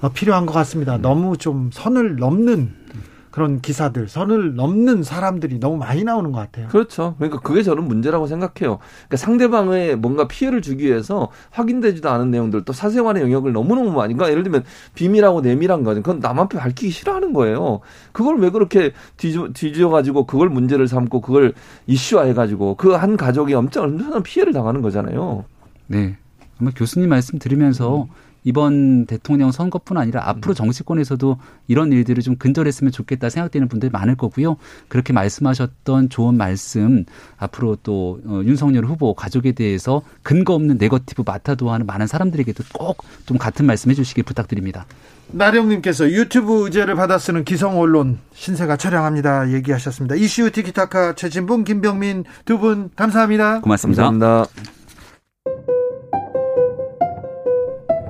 어, 0.00 0.08
필요한 0.10 0.46
것 0.46 0.52
같습니다. 0.52 0.96
음. 0.96 1.02
너무 1.02 1.36
좀 1.36 1.70
선을 1.72 2.16
넘는 2.16 2.74
그런 3.30 3.60
기사들, 3.60 4.08
선을 4.08 4.54
넘는 4.54 5.02
사람들이 5.02 5.58
너무 5.60 5.76
많이 5.76 6.04
나오는 6.04 6.30
것 6.32 6.38
같아요. 6.38 6.68
그렇죠. 6.68 7.14
그러니까 7.18 7.40
그게 7.40 7.62
저는 7.62 7.84
문제라고 7.84 8.26
생각해요. 8.26 8.78
그러니까 9.08 9.16
상대방의 9.16 9.96
뭔가 9.96 10.28
피해를 10.28 10.62
주기 10.62 10.84
위해서 10.86 11.30
확인되지도 11.50 12.08
않은 12.08 12.30
내용들, 12.30 12.64
또 12.64 12.72
사생활의 12.72 13.22
영역을 13.22 13.52
너무너무 13.52 13.90
많이, 13.92 14.14
그러니까 14.14 14.30
예를 14.30 14.42
들면 14.42 14.64
비밀하고 14.94 15.40
내밀한 15.40 15.84
거죠. 15.84 16.02
그건 16.02 16.20
남 16.20 16.38
앞에 16.38 16.58
밝히기 16.58 16.90
싫어하는 16.90 17.32
거예요. 17.32 17.80
그걸 18.12 18.38
왜 18.38 18.50
그렇게 18.50 18.92
뒤져, 19.16 19.48
뒤져 19.54 19.88
가지고 19.88 20.26
그걸 20.26 20.48
문제를 20.48 20.86
삼고 20.88 21.20
그걸 21.20 21.54
이슈화해 21.86 22.34
가지고 22.34 22.74
그 22.76 22.90
한 23.00 23.16
가족이 23.16 23.54
엄청난 23.54 24.22
피해를 24.22 24.52
당하는 24.52 24.82
거잖아요. 24.82 25.44
네. 25.86 26.16
아마 26.60 26.70
교수님 26.76 27.08
말씀 27.08 27.38
들으면서 27.38 28.02
음. 28.02 28.08
이번 28.44 29.06
대통령 29.06 29.52
선거뿐 29.52 29.96
아니라 29.96 30.28
앞으로 30.28 30.52
음. 30.52 30.54
정치권에서도 30.54 31.36
이런 31.68 31.92
일들을 31.92 32.22
좀 32.22 32.36
근절했으면 32.36 32.92
좋겠다 32.92 33.28
생각되는 33.30 33.68
분들이 33.68 33.90
많을 33.90 34.16
거고요. 34.16 34.56
그렇게 34.88 35.12
말씀하셨던 35.12 36.08
좋은 36.08 36.36
말씀 36.36 37.04
앞으로 37.36 37.76
또 37.82 38.20
어, 38.26 38.40
윤석열 38.44 38.84
후보 38.84 39.14
가족에 39.14 39.52
대해서 39.52 40.02
근거 40.22 40.54
없는 40.54 40.78
네거티브 40.78 41.22
마타도 41.26 41.70
하는 41.70 41.86
많은 41.86 42.06
사람들에게도 42.06 42.64
꼭 42.72 43.04
좀 43.26 43.38
같은 43.38 43.66
말씀 43.66 43.90
해 43.90 43.94
주시길 43.94 44.24
부탁드립니다. 44.24 44.86
나령님께서 45.28 46.10
유튜브 46.10 46.64
의제를 46.64 46.96
받아 46.96 47.18
쓰는 47.18 47.44
기성 47.44 47.78
언론 47.78 48.18
신세가 48.34 48.76
처량합니다 48.76 49.52
얘기하셨습니다. 49.52 50.16
이슈 50.16 50.50
티키타카 50.50 51.14
최진봉 51.14 51.64
김병민 51.64 52.24
두 52.44 52.58
분 52.58 52.90
감사합니다. 52.96 53.60
고맙습니다. 53.60 54.04
감사합니다. 54.04 54.79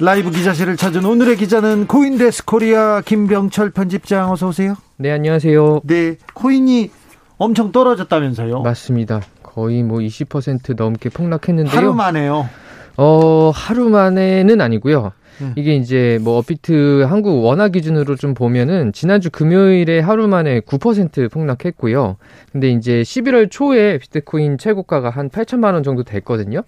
라이브 0.00 0.30
기자실을 0.30 0.76
찾은 0.76 1.04
오늘의 1.04 1.36
기자는 1.36 1.86
코인데스크 1.86 2.44
코리아 2.44 3.00
김병철 3.00 3.70
편집장 3.70 4.32
어서 4.32 4.48
오세요. 4.48 4.74
네, 4.96 5.12
안녕하세요. 5.12 5.82
네, 5.84 6.16
코인이 6.34 6.90
엄청 7.38 7.70
떨어졌다면서요? 7.70 8.62
맞습니다. 8.62 9.20
거의 9.42 9.82
뭐 9.84 9.98
20% 9.98 10.74
넘게 10.76 11.10
폭락했는데요. 11.10 11.76
하루 11.76 11.94
만에요. 11.94 12.48
어, 12.96 13.50
하루 13.54 13.88
만에는 13.88 14.60
아니고요. 14.60 15.12
음. 15.40 15.52
이게 15.56 15.76
이제 15.76 16.18
뭐 16.22 16.38
업비트 16.38 17.02
한국 17.08 17.44
원화 17.44 17.68
기준으로 17.68 18.16
좀 18.16 18.34
보면은 18.34 18.92
지난주 18.92 19.30
금요일에 19.30 20.00
하루 20.00 20.26
만에 20.28 20.60
9% 20.60 21.30
폭락했고요. 21.30 22.16
근데 22.52 22.70
이제 22.70 23.02
11월 23.02 23.50
초에 23.50 23.98
비트코인 23.98 24.58
최고가가 24.58 25.10
한 25.10 25.28
8천만 25.28 25.74
원 25.74 25.82
정도 25.82 26.02
됐거든요. 26.02 26.62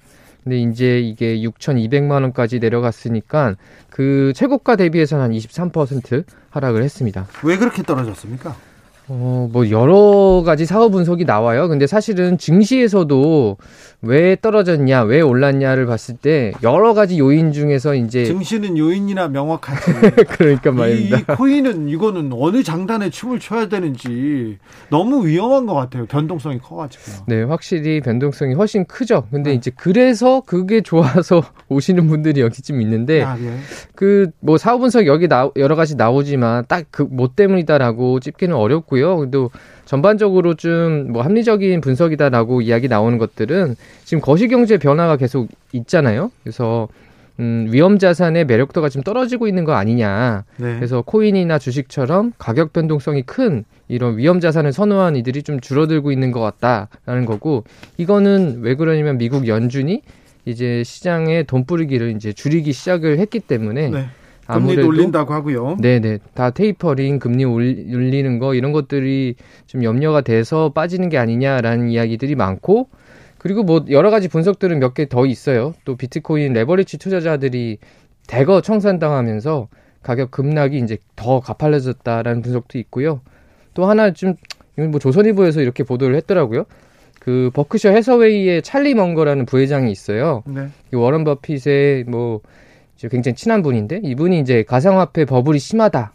근데 0.47 0.59
이제 0.59 1.01
이게 1.01 1.41
6,200만 1.41 2.23
원까지 2.23 2.61
내려갔으니까 2.61 3.57
그 3.91 4.33
최고가 4.37 4.77
대비해서는 4.77 5.25
한 5.25 5.33
23% 5.33 6.25
하락을 6.51 6.85
했습니다. 6.85 7.27
왜 7.43 7.57
그렇게 7.57 7.83
떨어졌습니까? 7.83 8.55
어, 9.09 9.49
뭐, 9.53 9.71
여러 9.71 10.43
가지 10.45 10.67
사후 10.67 10.91
분석이 10.91 11.25
나와요. 11.25 11.69
근데 11.69 11.87
사실은 11.87 12.39
증시에서도 12.39 13.57
왜 14.03 14.37
떨어졌냐, 14.41 15.03
왜 15.03 15.21
올랐냐를 15.21 15.87
봤을 15.87 16.17
때 16.17 16.53
여러 16.63 16.93
가지 16.95 17.19
요인 17.19 17.53
중에서 17.53 17.95
이제. 17.95 18.25
증시는 18.25 18.77
요인이나 18.77 19.29
명확하지. 19.29 19.93
그러니까 20.37 20.71
말입니다. 20.73 21.19
이, 21.19 21.21
이, 21.21 21.25
코인은 21.25 21.89
이거는 21.89 22.31
어느 22.33 22.63
장단에 22.63 23.11
춤을 23.11 23.41
춰야 23.41 23.69
되는지 23.69 24.59
너무 24.91 25.27
위험한 25.27 25.67
것 25.67 25.75
같아요. 25.75 26.07
변동성이 26.07 26.59
커가지고. 26.59 27.25
네, 27.27 27.43
확실히 27.43 28.01
변동성이 28.01 28.55
훨씬 28.55 28.85
크죠. 28.85 29.27
근데 29.31 29.51
네. 29.51 29.57
이제 29.57 29.71
그래서 29.75 30.43
그게 30.45 30.81
좋아서 30.83 31.43
오시는 31.69 32.07
분들이 32.09 32.41
여기쯤 32.41 32.81
있는데. 32.83 33.23
아, 33.23 33.37
네. 33.37 33.57
그뭐 33.95 34.59
사후 34.59 34.79
분석 34.79 35.07
여기 35.07 35.27
나, 35.29 35.51
여러 35.57 35.75
가지 35.77 35.97
나오지만 35.97 36.65
딱 36.69 36.87
그 36.91 37.07
뭐 37.11 37.31
때문이다라고 37.35 38.21
찝기는 38.21 38.55
어렵고 38.55 38.96
있고요. 38.97 39.17
그래도 39.19 39.51
전반적으로 39.85 40.55
좀 40.55 41.07
뭐 41.11 41.23
합리적인 41.23 41.81
분석이다라고 41.81 42.63
이야기 42.63 42.89
나오는 42.89 43.19
것들은 43.19 43.77
지금 44.05 44.21
거시경제 44.21 44.79
변화가 44.79 45.17
계속 45.17 45.49
있잖아요. 45.73 46.31
그래서 46.43 46.89
음, 47.39 47.69
위험 47.71 47.99
자산의 47.99 48.47
매력도가 48.47 48.89
지금 48.89 49.03
떨어지고 49.03 49.47
있는 49.47 49.65
거 49.65 49.75
아니냐. 49.75 50.45
네. 50.57 50.75
그래서 50.77 51.03
코인이나 51.03 51.59
주식처럼 51.59 52.33
가격 52.39 52.73
변동성이 52.73 53.23
큰 53.23 53.65
이런 53.89 54.17
위험 54.17 54.41
자산을 54.41 54.73
선호한 54.73 55.17
이들이 55.17 55.43
좀 55.43 55.61
줄어들고 55.61 56.11
있는 56.13 56.33
것 56.33 56.41
같다라는 56.41 57.27
거고 57.27 57.65
이거는 57.99 58.61
왜 58.63 58.75
그러냐면 58.75 59.19
미국 59.19 59.47
연준이 59.47 60.03
이제 60.47 60.83
시장에 60.85 61.43
돈 61.43 61.67
뿌리기를 61.67 62.11
이제 62.17 62.33
줄이기 62.33 62.73
시작을 62.73 63.19
했기 63.19 63.41
때문에 63.41 63.91
네. 63.91 64.07
금리 64.47 64.77
올린다고 64.83 65.33
하고요. 65.35 65.77
네네. 65.81 66.19
다 66.35 66.51
테이퍼링, 66.51 67.19
금리 67.19 67.45
올리는 67.45 68.39
거 68.39 68.55
이런 68.55 68.73
것들이 68.73 69.35
좀 69.67 69.83
염려가 69.83 70.21
돼서 70.21 70.71
빠지는 70.73 71.09
게 71.09 71.19
아니냐라는 71.19 71.89
이야기들이 71.91 72.35
많고 72.35 72.89
그리고 73.39 73.63
뭐 73.63 73.85
여러 73.91 74.11
가지 74.11 74.29
분석들은 74.29 74.79
몇 74.79 74.95
개 74.95 75.07
더 75.07 75.27
있어요. 75.27 75.75
또 75.85 75.97
비트코인 75.97 76.53
레버리지 76.53 76.99
투자자들이 76.99 77.79
대거 78.27 78.61
청산당하면서 78.61 79.69
가격 80.03 80.31
급락이 80.31 80.79
이제 80.79 80.99
더 81.17 81.41
가팔려졌다라는 81.41 82.43
분석도 82.43 82.79
있고요. 82.79 83.21
또 83.75 83.87
하나 83.87 84.13
좀 84.13 84.35
이건 84.79 84.91
뭐 84.91 85.01
조선일보에서 85.01 85.61
이렇게 85.61 85.83
보도를 85.85 86.17
했더라고요. 86.17 86.65
그 87.21 87.51
버크셔 87.55 87.91
해서웨이의 87.91 88.63
찰리 88.63 88.95
먼거라는 88.95 89.47
부회장이 89.47 89.91
있어요. 89.91 90.43
네. 90.47 90.69
이 90.93 90.97
워런 90.97 91.25
버핏의 91.25 92.05
뭐 92.05 92.41
굉장히 93.11 93.35
친한 93.37 93.63
분인데 93.63 94.01
이분이 94.03 94.41
이제 94.41 94.63
가상화폐 94.63 95.25
버블이 95.27 95.59
심하다 95.59 96.13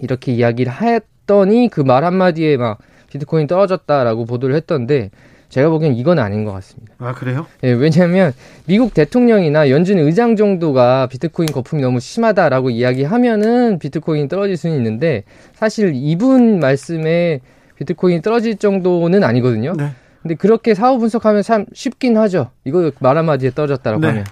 이렇게 0.00 0.32
이야기를 0.32 0.72
했더니 0.72 1.68
그 1.68 1.82
말 1.82 2.04
한마디에 2.04 2.56
막 2.56 2.78
비트코인 3.10 3.46
떨어졌다라고 3.46 4.24
보도를 4.24 4.56
했던데 4.56 5.10
제가 5.50 5.68
보기엔 5.68 5.94
이건 5.94 6.18
아닌 6.18 6.44
것 6.44 6.52
같습니다. 6.52 6.94
아 6.98 7.12
그래요? 7.12 7.46
예, 7.62 7.70
왜냐하면 7.70 8.32
미국 8.66 8.92
대통령이나 8.92 9.70
연준 9.70 9.98
의장 9.98 10.34
정도가 10.34 11.06
비트코인 11.08 11.48
거품이 11.52 11.80
너무 11.80 12.00
심하다라고 12.00 12.70
이야기하면은 12.70 13.78
비트코인이 13.78 14.26
떨어질 14.28 14.56
수는 14.56 14.74
있는데 14.78 15.22
사실 15.52 15.92
이분 15.94 16.58
말씀에 16.58 17.40
비트코인이 17.76 18.22
떨어질 18.22 18.56
정도는 18.56 19.22
아니거든요. 19.22 19.74
네. 19.76 19.90
근데 20.22 20.34
그렇게 20.34 20.74
사후 20.74 20.98
분석하면 20.98 21.42
참 21.42 21.66
쉽긴 21.72 22.16
하죠. 22.16 22.50
이거 22.64 22.90
말 22.98 23.16
한마디에 23.16 23.50
떨어졌다라고 23.50 24.00
네. 24.00 24.08
하면. 24.08 24.24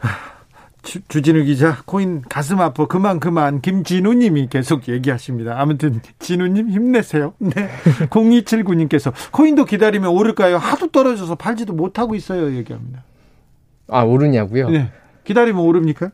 주, 0.82 1.00
주진우 1.08 1.44
기자, 1.44 1.82
코인 1.84 2.22
가슴 2.22 2.60
아파 2.60 2.86
그만 2.86 3.20
그만 3.20 3.60
김진우님이 3.60 4.48
계속 4.48 4.88
얘기하십니다. 4.88 5.60
아무튼 5.60 6.00
진우님 6.18 6.70
힘내세요. 6.70 7.34
네, 7.38 7.68
0279님께서 8.10 9.12
코인도 9.32 9.64
기다리면 9.64 10.10
오를까요? 10.10 10.56
하도 10.56 10.88
떨어져서 10.88 11.34
팔지도 11.34 11.74
못하고 11.74 12.14
있어요. 12.14 12.54
얘기합니다. 12.56 13.04
아 13.88 14.02
오르냐고요? 14.02 14.70
네, 14.70 14.90
기다리면 15.24 15.62
오릅니까? 15.62 16.12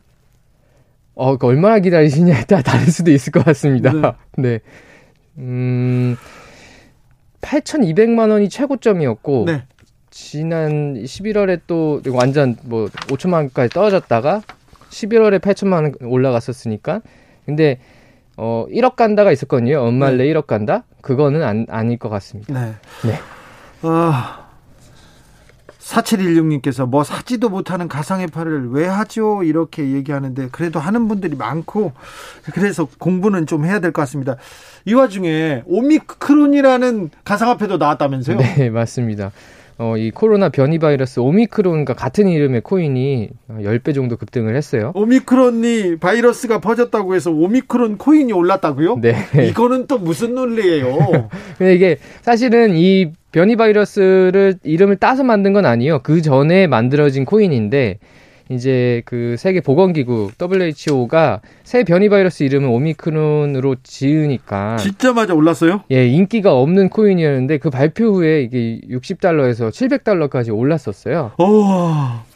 어, 1.15 1.37
그 1.37 1.47
얼마나 1.47 1.79
기다리시냐에 1.79 2.43
따라 2.43 2.61
다를 2.61 2.87
수도 2.87 3.11
있을 3.11 3.31
것 3.31 3.43
같습니다. 3.43 3.91
네. 3.91 4.11
네. 4.37 4.59
음, 5.39 6.15
8,200만 7.41 8.29
원이 8.29 8.49
최고점이었고, 8.49 9.45
네. 9.47 9.63
지난 10.11 10.95
11월에 10.95 11.61
또 11.67 12.01
완전 12.09 12.55
뭐 12.63 12.85
5천만 12.85 13.33
원까지 13.33 13.69
떨어졌다가 13.73 14.41
11월에 14.89 15.39
8천만 15.39 15.73
원 15.83 15.93
올라갔었으니까 16.01 17.01
근데 17.45 17.79
어 18.37 18.65
1억 18.69 18.95
간다가 18.95 19.31
있었거든요. 19.31 19.79
엄말래 19.81 20.23
네. 20.25 20.33
1억 20.33 20.45
간다? 20.47 20.83
그거는 21.01 21.43
안, 21.43 21.65
아닐 21.69 21.97
것 21.97 22.09
같습니다. 22.09 22.53
네. 22.53 22.73
네. 23.03 23.19
어, 23.87 24.13
4716님께서 25.79 26.85
뭐 26.87 27.03
사지도 27.03 27.49
못하는 27.49 27.87
가상의 27.87 28.27
팔을 28.27 28.71
왜 28.71 28.85
하죠? 28.87 29.43
이렇게 29.43 29.91
얘기하는데 29.93 30.49
그래도 30.51 30.79
하는 30.79 31.07
분들이 31.07 31.35
많고 31.35 31.93
그래서 32.53 32.87
공부는 32.99 33.45
좀 33.47 33.63
해야 33.65 33.79
될 33.79 33.91
것 33.93 34.01
같습니다. 34.01 34.35
이 34.85 34.93
와중에 34.93 35.63
오미크론이라는 35.65 37.09
가상화폐도 37.23 37.77
나왔다면서요? 37.77 38.37
네, 38.37 38.69
맞습니다. 38.69 39.31
어, 39.79 39.95
이 39.95 40.09
코로나 40.09 40.49
변이 40.49 40.79
바이러스 40.79 41.19
오미크론과 41.19 41.93
같은 41.93 42.27
이름의 42.27 42.61
코인이 42.61 43.29
10배 43.49 43.93
정도 43.93 44.17
급등을 44.17 44.55
했어요. 44.55 44.91
오미크론이 44.95 45.97
바이러스가 45.97 46.59
퍼졌다고 46.59 47.13
해서 47.13 47.31
오미크론 47.31 47.97
코인이 47.97 48.33
올랐다고요? 48.33 48.97
네. 48.99 49.15
이거는 49.49 49.85
또 49.85 49.99
무슨 49.99 50.33
논리예요? 50.33 51.29
근데 51.59 51.75
이게 51.75 51.97
사실은 52.21 52.75
이 52.75 53.11
변이 53.31 53.55
바이러스를 53.55 54.55
이름을 54.63 54.95
따서 54.95 55.23
만든 55.23 55.53
건 55.53 55.65
아니에요. 55.65 55.99
그 56.01 56.23
전에 56.23 56.65
만들어진 56.65 57.25
코인인데 57.25 57.99
이제 58.49 59.01
그 59.05 59.35
세계 59.37 59.61
보건기구 59.61 60.31
WHO가 60.41 61.41
새 61.63 61.83
변이 61.83 62.09
바이러스 62.09 62.43
이름을 62.43 62.69
오미크론으로 62.69 63.75
지으니까 63.83 64.77
진짜마자 64.77 65.33
올랐어요? 65.33 65.83
예, 65.91 66.07
인기가 66.07 66.53
없는 66.53 66.89
코인이었는데 66.89 67.57
그 67.57 67.69
발표 67.69 68.05
후에 68.13 68.43
이게 68.43 68.79
60달러에서 68.89 69.69
700달러까지 69.69 70.55
올랐었어요. 70.55 71.33
오. 71.37 71.63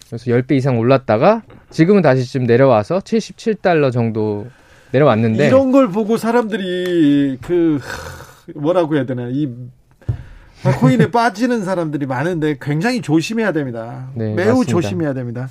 그래서 0.08 0.26
10배 0.26 0.52
이상 0.54 0.78
올랐다가 0.78 1.44
지금은 1.70 2.02
다시 2.02 2.30
좀 2.32 2.44
내려와서 2.44 3.00
77달러 3.00 3.92
정도 3.94 4.48
내려왔는데 4.92 5.48
이런 5.48 5.72
걸 5.72 5.88
보고 5.90 6.18
사람들이 6.18 7.38
그 7.42 7.80
뭐라고 8.56 8.96
해야 8.96 9.06
되나 9.06 9.30
이 9.32 9.48
코인에 10.80 11.10
빠지는 11.12 11.64
사람들이 11.64 12.06
많은데 12.06 12.58
굉장히 12.62 13.02
조심해야 13.02 13.52
됩니다. 13.52 14.10
네, 14.14 14.34
매우 14.34 14.48
맞습니다. 14.48 14.70
조심해야 14.72 15.14
됩니다. 15.14 15.48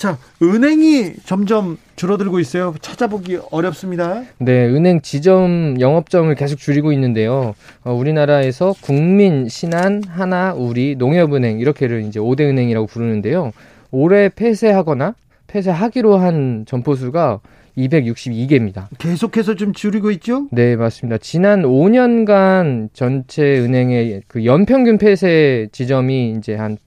자, 0.00 0.16
은행이 0.42 1.16
점점 1.26 1.76
줄어들고 1.96 2.40
있어요. 2.40 2.74
찾아보기 2.80 3.38
어렵습니다. 3.50 4.22
네, 4.38 4.64
은행 4.64 5.02
지점 5.02 5.78
영업점을 5.78 6.34
계속 6.36 6.58
줄이고 6.58 6.90
있는데요. 6.92 7.54
어, 7.84 7.92
우리나라에서 7.92 8.72
국민, 8.80 9.46
신한, 9.46 10.02
하나, 10.08 10.54
우리, 10.54 10.94
농협은행 10.96 11.60
이렇게를 11.60 12.04
이제 12.04 12.18
5대 12.18 12.48
은행이라고 12.48 12.86
부르는데요. 12.86 13.52
올해 13.90 14.30
폐쇄하거나 14.30 15.16
폐쇄하기로 15.48 16.16
한 16.16 16.64
점포 16.66 16.94
수가 16.94 17.40
262개입니다. 17.76 18.86
계속해서 18.96 19.54
좀 19.54 19.74
줄이고 19.74 20.10
있죠? 20.12 20.48
네, 20.50 20.76
맞습니다. 20.76 21.18
지난 21.18 21.60
5년간 21.60 22.88
전체 22.94 23.58
은행의 23.58 24.22
그 24.28 24.46
연평균 24.46 24.96
폐쇄 24.96 25.68
지점이 25.72 26.36
이제 26.38 26.54
한 26.54 26.78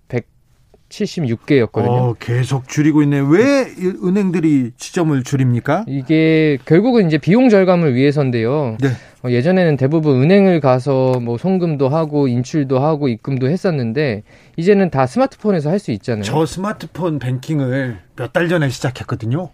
76개였거든요. 0.94 1.90
어, 1.90 2.16
계속 2.20 2.68
줄이고 2.68 3.02
있네. 3.04 3.20
왜 3.20 3.66
은행들이 4.04 4.72
지점을 4.78 5.22
줄입니까? 5.24 5.86
이게 5.88 6.58
결국은 6.66 7.08
이제 7.08 7.18
비용 7.18 7.50
절감을 7.50 7.96
위해서인데요. 7.96 8.78
네. 8.82 8.90
어, 9.26 9.30
예전에는 9.32 9.78
대부분 9.78 10.22
은행을 10.22 10.60
가서 10.60 11.20
뭐 11.20 11.38
송금도 11.38 11.90
하고 11.90 12.28
인출도 12.28 12.80
하고 12.80 13.08
입금도 13.08 13.48
했었는데 13.50 14.24
이제는 14.58 14.90
다 14.90 15.06
스마트폰에서 15.08 15.70
할 15.70 15.80
수 15.84 15.92
있잖아요. 15.92 16.24
저 16.24 16.46
스마트폰 16.46 17.20
뱅킹을 17.20 17.98
몇 18.16 18.32
달 18.32 18.48
전에 18.48 18.70
시작했거든요. 18.70 19.50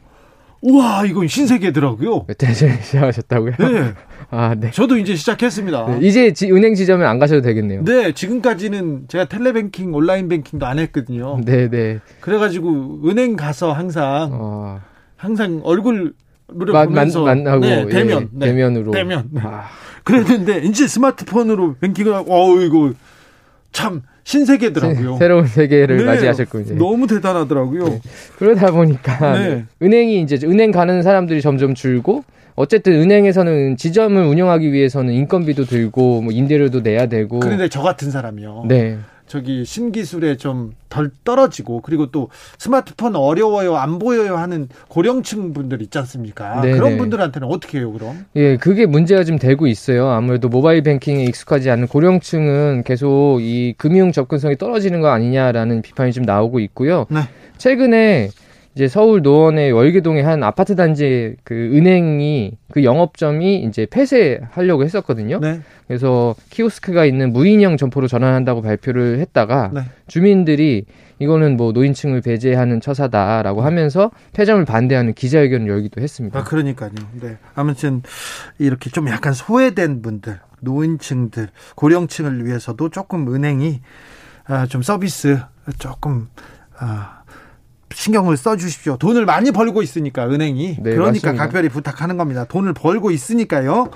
우와, 0.62 1.06
이건 1.06 1.28
신세계더라고요. 1.28 2.26
몇달 2.28 2.54
전에 2.54 2.82
시작하셨다고요? 2.82 3.52
네. 3.60 3.94
아, 4.32 4.56
네. 4.56 4.72
저도 4.72 4.98
이제 4.98 5.16
시작했습니다. 5.16 6.00
네, 6.00 6.08
이제 6.08 6.34
지, 6.34 6.52
은행 6.52 6.76
지점에 6.76 7.06
안 7.06 7.18
가셔도 7.18 7.42
되겠네요. 7.42 7.84
네, 7.84 8.12
지금까지는 8.14 9.06
제가 9.08 9.26
텔레뱅킹, 9.26 9.94
온라인 9.94 10.28
뱅킹도 10.28 10.66
안 10.66 10.80
했거든요. 10.80 11.40
네, 11.46 11.70
네. 11.70 12.00
그래가지고 12.20 13.02
은행 13.06 13.36
가서 13.36 13.72
항상 13.72 14.30
어... 14.34 14.82
항상 15.16 15.62
얼굴 15.64 16.14
을 16.62 16.66
보면서 16.66 17.24
만, 17.24 17.44
나고 17.44 17.60
네, 17.62 17.86
대면, 17.88 18.24
예, 18.24 18.28
네, 18.32 18.46
대면으로 18.48 18.92
대면. 18.92 19.30
아. 19.38 19.66
그랬는데 20.04 20.60
이제 20.60 20.88
스마트폰으로 20.88 21.76
뱅킹을 21.80 22.14
하고 22.14 22.34
어 22.34 22.60
이거 22.62 22.94
참 23.72 24.02
신세계더라고요. 24.30 25.18
새 25.18 25.28
로운 25.28 25.48
세계를 25.48 25.98
네, 25.98 26.04
맞이하셨군요. 26.04 26.76
너무 26.78 27.08
대단하더라고요. 27.08 27.86
네. 27.86 28.02
그러다 28.38 28.70
보니까 28.72 29.34
네. 29.34 29.66
은행이 29.82 30.22
이제 30.22 30.38
은행 30.44 30.72
가는 30.72 31.02
사람들이 31.02 31.42
점점 31.42 31.74
줄고 31.74 32.24
어쨌든 32.56 32.94
은행에서는 32.94 33.78
지점을 33.78 34.22
운영하기 34.22 34.72
위해서는 34.72 35.14
인건비도 35.14 35.66
들고 35.66 36.22
뭐 36.22 36.32
임대료도 36.32 36.82
내야 36.82 37.08
되고. 37.08 37.40
그런데 37.40 37.70
저 37.70 37.82
같은 37.82 38.12
사람이요. 38.12 38.66
네. 38.68 39.00
저기 39.30 39.64
신기술에 39.64 40.36
좀 40.38 40.74
덜 40.90 41.12
떨어지고 41.24 41.82
그리고 41.82 42.08
또 42.08 42.30
스마트폰 42.58 43.16
어려워요 43.16 43.76
안 43.78 44.00
보여요 44.00 44.36
하는 44.36 44.68
고령층 44.88 45.54
분들 45.54 45.82
있지 45.84 45.98
않습니까? 46.00 46.62
네네. 46.62 46.74
그런 46.78 46.92
네. 46.92 46.98
분들한테는 46.98 47.48
어떻게 47.48 47.80
해요 47.80 47.94
그럼? 47.94 48.26
예, 48.36 48.58
그게 48.58 48.86
문제가 48.86 49.24
좀 49.24 49.38
되고 49.38 49.68
있어요. 49.68 50.10
아무래도 50.10 50.50
모바일 50.50 50.82
뱅킹에 50.82 51.24
익숙하지 51.26 51.70
않은 51.70 51.88
고령층은 51.88 52.84
계속 52.84 53.40
이 53.42 53.76
금융 53.78 54.12
접근성이 54.12 54.58
떨어지는 54.58 55.00
거 55.02 55.10
아니냐라는 55.10 55.82
비판이 55.82 56.12
좀 56.12 56.24
나오고 56.26 56.60
있고요. 56.60 57.06
네. 57.10 57.22
최근에 57.58 58.30
이제 58.80 58.88
서울 58.88 59.22
노원의 59.22 59.74
월계동의 59.74 60.24
한 60.24 60.42
아파트 60.42 60.74
단지 60.78 61.36
그 61.44 61.54
은행이 61.54 62.54
그 62.72 62.86
영업점이 62.86 63.64
이제 63.64 63.86
폐쇄하려고 63.86 64.86
했었거든요. 64.86 65.40
네. 65.42 65.60
그래서 65.86 66.34
키오스크가 66.50 67.04
있는 67.04 67.34
무인형 67.34 67.76
점포로 67.76 68.08
전환한다고 68.08 68.62
발표를 68.62 69.20
했다가 69.20 69.72
네. 69.74 69.82
주민들이 70.08 70.86
이거는 71.20 71.58
뭐 71.58 71.74
노인층을 71.74 72.22
배제하는 72.22 72.80
처사다라고 72.80 73.64
하면서 73.64 74.12
폐점을 74.32 74.64
반대하는 74.64 75.14
기자회견을 75.14 75.68
열기도 75.68 76.00
했습니다. 76.00 76.40
아, 76.40 76.46
그러니까요. 76.46 76.92
네. 77.20 77.38
아무튼 77.56 78.02
이렇게 78.60 78.90
좀 78.90 79.10
약간 79.10 79.34
소외된 79.34 80.02
분들, 80.02 80.40
노인층들, 80.62 81.50
고령층을 81.76 82.46
위해서도 82.46 82.88
조금 82.92 83.28
은행이 83.36 83.82
아, 84.46 84.68
좀 84.68 84.82
서비스 84.82 85.38
조금 85.80 86.30
아, 86.78 87.19
신경을 88.00 88.38
써 88.38 88.56
주십시오. 88.56 88.96
돈을 88.96 89.26
많이 89.26 89.52
벌고 89.52 89.82
있으니까 89.82 90.26
은행이 90.30 90.78
네, 90.80 90.96
그러니까 90.96 91.08
맞습니다. 91.08 91.34
각별히 91.34 91.68
부탁하는 91.68 92.16
겁니다. 92.16 92.46
돈을 92.46 92.74
벌고 92.74 93.12
있으니까요. 93.12 93.90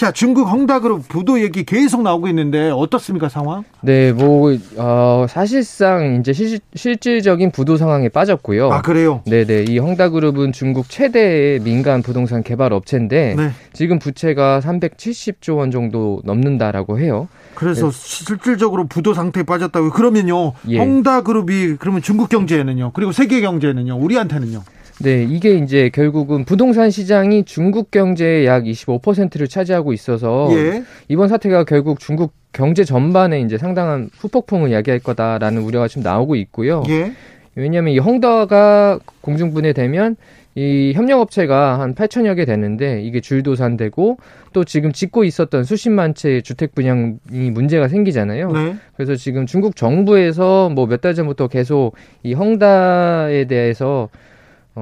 자 0.00 0.10
중국 0.10 0.50
헝다그룹 0.50 1.08
부도 1.08 1.42
얘기 1.42 1.62
계속 1.62 2.00
나오고 2.00 2.26
있는데 2.28 2.70
어떻습니까 2.70 3.28
상황? 3.28 3.64
네, 3.82 4.14
뭐 4.14 4.50
어, 4.78 5.26
사실상 5.28 6.16
이제 6.18 6.32
실, 6.32 6.58
실질적인 6.74 7.50
부도 7.50 7.76
상황에 7.76 8.08
빠졌고요. 8.08 8.72
아 8.72 8.80
그래요? 8.80 9.20
네, 9.26 9.44
네. 9.44 9.62
이 9.68 9.76
헝다그룹은 9.76 10.52
중국 10.52 10.88
최대의 10.88 11.60
민간 11.60 12.00
부동산 12.00 12.42
개발 12.42 12.72
업체인데 12.72 13.34
네. 13.36 13.50
지금 13.74 13.98
부채가 13.98 14.60
370조 14.60 15.58
원 15.58 15.70
정도 15.70 16.22
넘는다라고 16.24 16.98
해요. 16.98 17.28
그래서 17.54 17.90
네. 17.90 17.92
실질적으로 17.92 18.86
부도 18.86 19.12
상태에 19.12 19.42
빠졌다고요. 19.42 19.90
그러면요. 19.90 20.54
예. 20.68 20.78
헝다그룹이 20.78 21.76
그러면 21.78 22.00
중국 22.00 22.30
경제에는요. 22.30 22.92
그리고 22.94 23.12
세계 23.12 23.42
경제에는요. 23.42 23.98
우리한테는요. 23.98 24.62
네, 25.02 25.26
이게 25.28 25.54
이제 25.54 25.88
결국은 25.92 26.44
부동산 26.44 26.90
시장이 26.90 27.44
중국 27.44 27.90
경제의 27.90 28.44
약 28.46 28.64
25%를 28.64 29.48
차지하고 29.48 29.92
있어서 29.94 30.48
예. 30.52 30.82
이번 31.08 31.28
사태가 31.28 31.64
결국 31.64 32.00
중국 32.00 32.32
경제 32.52 32.84
전반에 32.84 33.40
이제 33.40 33.56
상당한 33.56 34.10
후폭풍을 34.18 34.72
야기할 34.72 35.00
거다라는 35.00 35.62
우려가 35.62 35.88
지금 35.88 36.02
나오고 36.02 36.36
있고요. 36.36 36.82
예. 36.90 37.12
왜냐하면 37.54 37.94
이 37.94 37.98
헝다가 37.98 38.98
공중분해되면 39.22 40.16
이 40.56 40.92
협력업체가 40.94 41.78
한 41.80 41.94
8천여 41.94 42.36
개 42.36 42.44
되는데 42.44 43.00
이게 43.02 43.20
줄도산되고 43.20 44.18
또 44.52 44.64
지금 44.64 44.92
짓고 44.92 45.24
있었던 45.24 45.64
수십만 45.64 46.14
채의 46.14 46.42
주택 46.42 46.74
분양이 46.74 47.14
문제가 47.30 47.88
생기잖아요. 47.88 48.52
네. 48.52 48.74
그래서 48.96 49.14
지금 49.14 49.46
중국 49.46 49.76
정부에서 49.76 50.68
뭐 50.70 50.86
몇 50.86 51.00
달 51.00 51.14
전부터 51.14 51.48
계속 51.48 51.94
이 52.22 52.34
헝다에 52.34 53.44
대해서 53.44 54.08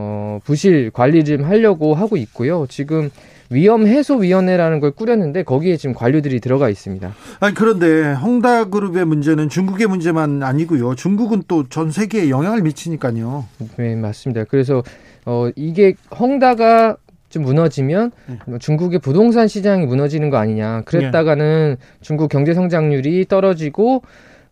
어 0.00 0.38
부실 0.44 0.90
관리 0.92 1.24
좀 1.24 1.42
하려고 1.42 1.94
하고 1.94 2.16
있고요. 2.16 2.66
지금 2.68 3.10
위험 3.50 3.86
해소 3.86 4.16
위원회라는 4.16 4.78
걸 4.78 4.92
꾸렸는데 4.92 5.42
거기에 5.42 5.76
지금 5.76 5.94
관료들이 5.94 6.38
들어가 6.38 6.68
있습니다. 6.68 7.12
아니 7.40 7.54
그런데 7.54 8.12
헝다그룹의 8.12 9.04
문제는 9.06 9.48
중국의 9.48 9.88
문제만 9.88 10.42
아니고요. 10.44 10.94
중국은 10.94 11.42
또 11.48 11.64
전 11.68 11.90
세계에 11.90 12.30
영향을 12.30 12.62
미치니까요. 12.62 13.44
네, 13.76 13.96
맞습니다. 13.96 14.44
그래서 14.44 14.82
어 15.26 15.48
이게 15.56 15.94
헝다가 16.18 16.96
좀 17.28 17.42
무너지면 17.42 18.12
네. 18.46 18.58
중국의 18.58 19.00
부동산 19.00 19.48
시장이 19.48 19.84
무너지는 19.86 20.30
거 20.30 20.36
아니냐. 20.36 20.82
그랬다가는 20.86 21.76
중국 22.00 22.28
경제 22.28 22.54
성장률이 22.54 23.26
떨어지고 23.28 24.02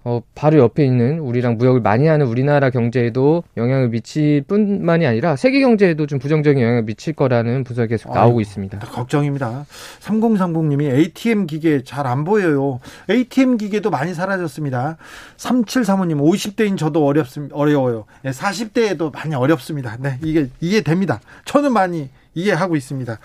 어, 0.08 0.22
바로 0.36 0.58
옆에 0.58 0.84
있는 0.84 1.18
우리랑 1.18 1.58
무역을 1.58 1.80
많이 1.80 2.06
하는 2.06 2.26
우리나라 2.26 2.70
경제에도 2.70 3.42
영향을 3.56 3.88
미칠 3.88 4.40
뿐만이 4.46 5.04
아니라 5.04 5.34
세계 5.34 5.58
경제에도 5.58 6.06
좀 6.06 6.20
부정적인 6.20 6.62
영향을 6.62 6.84
미칠 6.84 7.12
거라는 7.12 7.64
분석이 7.64 7.88
계속 7.88 8.14
나오고 8.14 8.36
아유, 8.36 8.40
있습니다. 8.42 8.78
걱정입니다. 8.78 9.66
3030님이 10.00 10.94
ATM 10.94 11.48
기계 11.48 11.82
잘 11.82 12.06
안 12.06 12.22
보여요. 12.22 12.78
ATM 13.10 13.56
기계도 13.56 13.90
많이 13.90 14.14
사라졌습니다. 14.14 14.96
3735님 15.38 16.20
50대인 16.20 16.78
저도 16.78 17.04
어렵습니다. 17.04 17.56
어려워요. 17.56 18.04
40대에도 18.24 19.12
많이 19.12 19.34
어렵습니다. 19.34 19.96
네, 19.98 20.20
이게 20.22 20.48
이해됩니다. 20.60 21.20
저는 21.46 21.72
많이 21.72 22.10
이해하고 22.36 22.76
있습니다. 22.76 23.18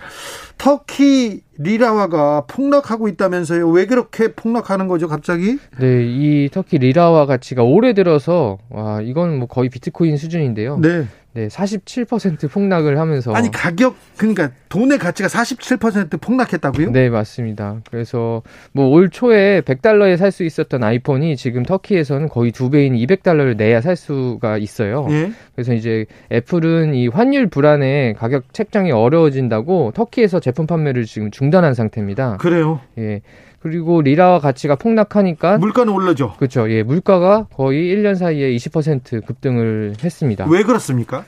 터키 0.58 1.42
리라화가 1.58 2.46
폭락하고 2.48 3.08
있다면서요. 3.10 3.70
왜 3.70 3.86
그렇게 3.86 4.34
폭락하는 4.34 4.88
거죠, 4.88 5.08
갑자기? 5.08 5.60
네, 5.80 6.06
이 6.08 6.50
터키 6.52 6.80
리라화 6.80 7.26
가치가 7.26 7.62
올해 7.62 7.94
들어서 7.94 8.58
와, 8.70 9.02
이건 9.02 9.38
뭐 9.38 9.48
거의 9.48 9.70
비트코인 9.70 10.18
수준인데요. 10.18 10.80
네. 10.80 11.06
네, 11.34 11.48
47% 11.48 12.52
폭락을 12.52 13.00
하면서 13.00 13.34
아니 13.34 13.50
가격 13.50 13.96
그러니까 14.18 14.52
돈의 14.70 14.98
가치가 14.98 15.30
47% 15.30 16.20
폭락했다고요? 16.20 16.92
네, 16.92 17.10
맞습니다. 17.10 17.78
그래서 17.90 18.42
뭐 18.74 18.90
올 18.92 19.10
초에 19.10 19.62
100달러에 19.62 20.18
살 20.18 20.32
수 20.32 20.44
있었던 20.44 20.84
아이폰이 20.84 21.36
지금 21.38 21.64
터키에서는 21.64 22.28
거의 22.30 22.52
두 22.52 22.70
배인 22.70 22.94
200달러를 22.96 23.56
내야 23.58 23.82
살 23.82 23.96
수가 23.96 24.58
있어요. 24.58 25.08
예? 25.10 25.32
그래서 25.56 25.74
이제 25.74 26.06
애플은 26.32 26.94
이 26.96 27.08
환율 27.08 27.48
불안에 27.48 28.14
가격 28.14 28.54
책정이 28.54 28.92
어려워진다고 28.92 29.92
터키에서 29.96 30.40
제품 30.40 30.68
판매를 30.68 31.06
지금 31.06 31.32
중단한 31.32 31.74
상태입니다. 31.74 32.38
그래요? 32.38 32.80
예. 32.98 33.22
그리고 33.60 34.02
리라와 34.02 34.40
가치가 34.40 34.76
폭락하니까 34.76 35.60
물가는 35.60 35.94
오르죠. 35.94 36.34
그렇죠. 36.38 36.70
예, 36.72 36.82
물가가 36.82 37.46
거의 37.54 37.96
1년 37.96 38.16
사이에 38.16 38.50
20% 38.56 39.24
급등을 39.26 39.94
했습니다. 40.04 40.48
왜 40.50 40.64
그렇습니까? 40.64 41.21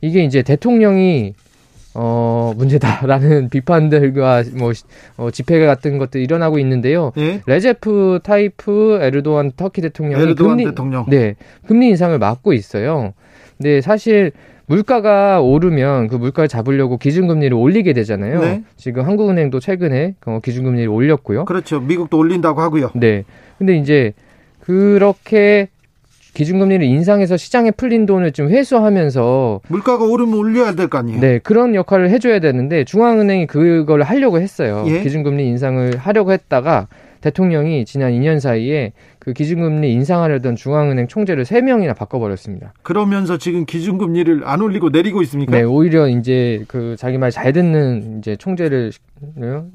이게 0.00 0.24
이제 0.24 0.42
대통령이 0.42 1.34
어, 1.94 2.52
문제다라는 2.56 3.48
비판들과 3.50 4.44
뭐 4.56 4.72
어, 5.16 5.30
집회 5.30 5.64
같은 5.64 5.98
것들 5.98 6.20
일어나고 6.20 6.58
있는데요. 6.60 7.12
예? 7.18 7.42
레제프 7.46 8.20
타이프 8.22 8.98
에르도안 9.02 9.52
터키 9.56 9.80
대통령이 9.80 10.22
에르도안 10.22 10.56
금리 10.56 10.64
대통령. 10.64 11.06
네, 11.08 11.34
금리 11.66 11.88
인상을 11.88 12.16
막고 12.18 12.52
있어요. 12.52 13.12
근데 13.58 13.80
사실 13.80 14.32
물가가 14.66 15.40
오르면 15.40 16.06
그 16.06 16.14
물가를 16.14 16.46
잡으려고 16.46 16.96
기준금리를 16.96 17.52
올리게 17.56 17.92
되잖아요. 17.92 18.40
네. 18.40 18.62
지금 18.76 19.04
한국은행도 19.04 19.58
최근에 19.58 20.14
어, 20.26 20.38
기준금리를 20.42 20.88
올렸고요. 20.88 21.44
그렇죠. 21.44 21.80
미국도 21.80 22.16
올린다고 22.16 22.60
하고요. 22.60 22.90
네. 22.94 23.24
근데 23.58 23.76
이제 23.76 24.12
그렇게 24.60 25.68
기준금리를 26.34 26.84
인상해서 26.86 27.36
시장에 27.36 27.70
풀린 27.70 28.06
돈을 28.06 28.32
좀 28.32 28.48
회수하면서 28.50 29.60
물가가 29.68 30.04
오르면 30.04 30.34
올려야 30.34 30.74
될 30.74 30.88
거 30.88 30.98
아니에요. 30.98 31.20
네, 31.20 31.38
그런 31.42 31.74
역할을 31.74 32.10
해줘야 32.10 32.38
되는데 32.40 32.84
중앙은행이 32.84 33.46
그걸 33.46 34.02
하려고 34.02 34.40
했어요. 34.40 34.84
예? 34.88 35.00
기준금리 35.02 35.46
인상을 35.46 35.96
하려고 35.96 36.32
했다가 36.32 36.88
대통령이 37.20 37.84
지난 37.84 38.12
2년 38.12 38.40
사이에 38.40 38.92
그 39.18 39.32
기준금리 39.32 39.92
인상하려던 39.92 40.56
중앙은행 40.56 41.06
총재를 41.08 41.44
3명이나 41.44 41.94
바꿔버렸습니다. 41.96 42.72
그러면서 42.82 43.36
지금 43.38 43.66
기준금리를 43.66 44.42
안 44.44 44.60
올리고 44.62 44.88
내리고 44.90 45.22
있습니까? 45.22 45.52
네, 45.52 45.62
오히려 45.62 46.08
이제 46.08 46.64
그 46.68 46.96
자기 46.98 47.18
말 47.18 47.30
잘 47.30 47.52
듣는 47.52 48.18
이제 48.18 48.34
총재를 48.36 48.92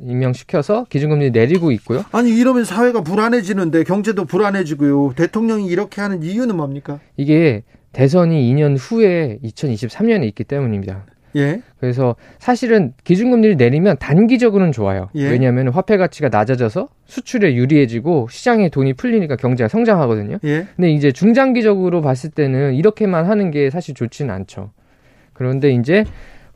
임명시켜서 0.01 0.85
기준금리 0.89 1.31
내리고 1.31 1.71
있고요. 1.71 2.03
아니 2.11 2.31
이러면 2.31 2.65
사회가 2.65 3.01
불안해지는데 3.01 3.83
경제도 3.83 4.25
불안해지고요. 4.25 5.13
대통령이 5.15 5.67
이렇게 5.67 6.01
하는 6.01 6.21
이유는 6.23 6.55
뭡니까? 6.57 6.99
이게 7.17 7.63
대선이 7.93 8.53
2년 8.53 8.75
후에 8.77 9.39
2023년에 9.43 10.25
있기 10.25 10.43
때문입니다. 10.43 11.05
예. 11.35 11.61
그래서 11.79 12.15
사실은 12.39 12.93
기준금리를 13.03 13.57
내리면 13.57 13.97
단기적으로는 13.97 14.71
좋아요. 14.71 15.09
예. 15.15 15.29
왜냐하면 15.29 15.69
화폐 15.69 15.97
가치가 15.97 16.29
낮아져서 16.29 16.87
수출에 17.05 17.55
유리해지고 17.55 18.27
시장에 18.31 18.69
돈이 18.69 18.93
풀리니까 18.93 19.35
경제가 19.35 19.67
성장하거든요. 19.67 20.39
예. 20.45 20.67
근데 20.75 20.91
이제 20.91 21.11
중장기적으로 21.11 22.01
봤을 22.01 22.29
때는 22.29 22.73
이렇게만 22.75 23.25
하는 23.25 23.51
게 23.51 23.69
사실 23.69 23.93
좋지는 23.93 24.33
않죠. 24.33 24.71
그런데 25.33 25.71
이제 25.71 26.05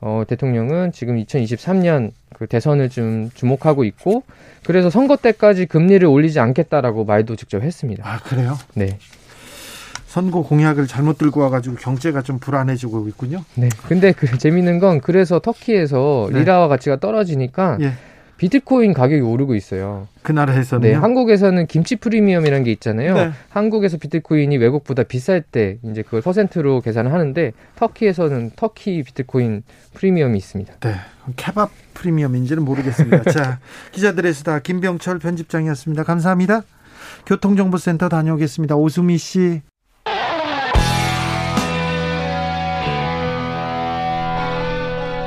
어, 0.01 0.23
대통령은 0.27 0.91
지금 0.93 1.17
2023년 1.17 2.11
그 2.33 2.47
대선을 2.47 2.89
좀 2.89 3.29
주목하고 3.33 3.83
있고 3.83 4.23
그래서 4.65 4.89
선거 4.89 5.17
때까지 5.17 5.65
금리를 5.65 6.07
올리지 6.07 6.39
않겠다라고 6.39 7.03
말도 7.03 7.35
직접 7.35 7.61
했습니다. 7.61 8.03
아 8.07 8.19
그래요? 8.19 8.57
네. 8.75 8.97
선거 10.09 10.41
공약을 10.41 10.87
잘못 10.87 11.19
들고 11.19 11.39
와가지고 11.39 11.75
경제가 11.75 12.23
좀 12.23 12.39
불안해지고 12.39 13.07
있군요. 13.09 13.45
네. 13.53 13.69
근데 13.87 14.11
그 14.11 14.39
재밌는 14.39 14.79
건 14.79 15.01
그래서 15.01 15.39
터키에서 15.39 16.29
네. 16.33 16.39
리라와 16.39 16.67
가치가 16.67 16.99
떨어지니까 16.99 17.77
예. 17.81 17.93
비트코인 18.37 18.93
가격이 18.93 19.21
오르고 19.21 19.53
있어요. 19.53 20.07
그 20.23 20.31
나라에서는 20.31 20.89
네, 20.89 20.95
한국에서는 20.95 21.67
김치 21.67 21.95
프리미엄이라는 21.95 22.63
게 22.63 22.71
있잖아요. 22.71 23.13
네. 23.13 23.31
한국에서 23.49 23.97
비트코인이 23.97 24.57
외국보다 24.57 25.03
비쌀 25.03 25.43
때 25.43 25.77
이제 25.83 26.01
그걸 26.01 26.23
퍼센트로 26.23 26.81
계산을 26.81 27.13
하는데 27.13 27.51
터키에서는 27.75 28.53
터키 28.55 29.03
비트코인 29.03 29.61
프리미엄이 29.93 30.39
있습니다. 30.39 30.73
네. 30.79 30.95
케밥 31.35 31.69
프리미엄인지는 31.93 32.65
모르겠습니다. 32.65 33.23
자, 33.29 33.59
기자들의 33.91 34.33
수다 34.33 34.57
김병철 34.59 35.19
편집장이었습니다. 35.19 36.03
감사합니다. 36.03 36.63
교통정보센터 37.27 38.09
다녀오겠습니다. 38.09 38.75
오수미 38.75 39.19
씨. 39.19 39.61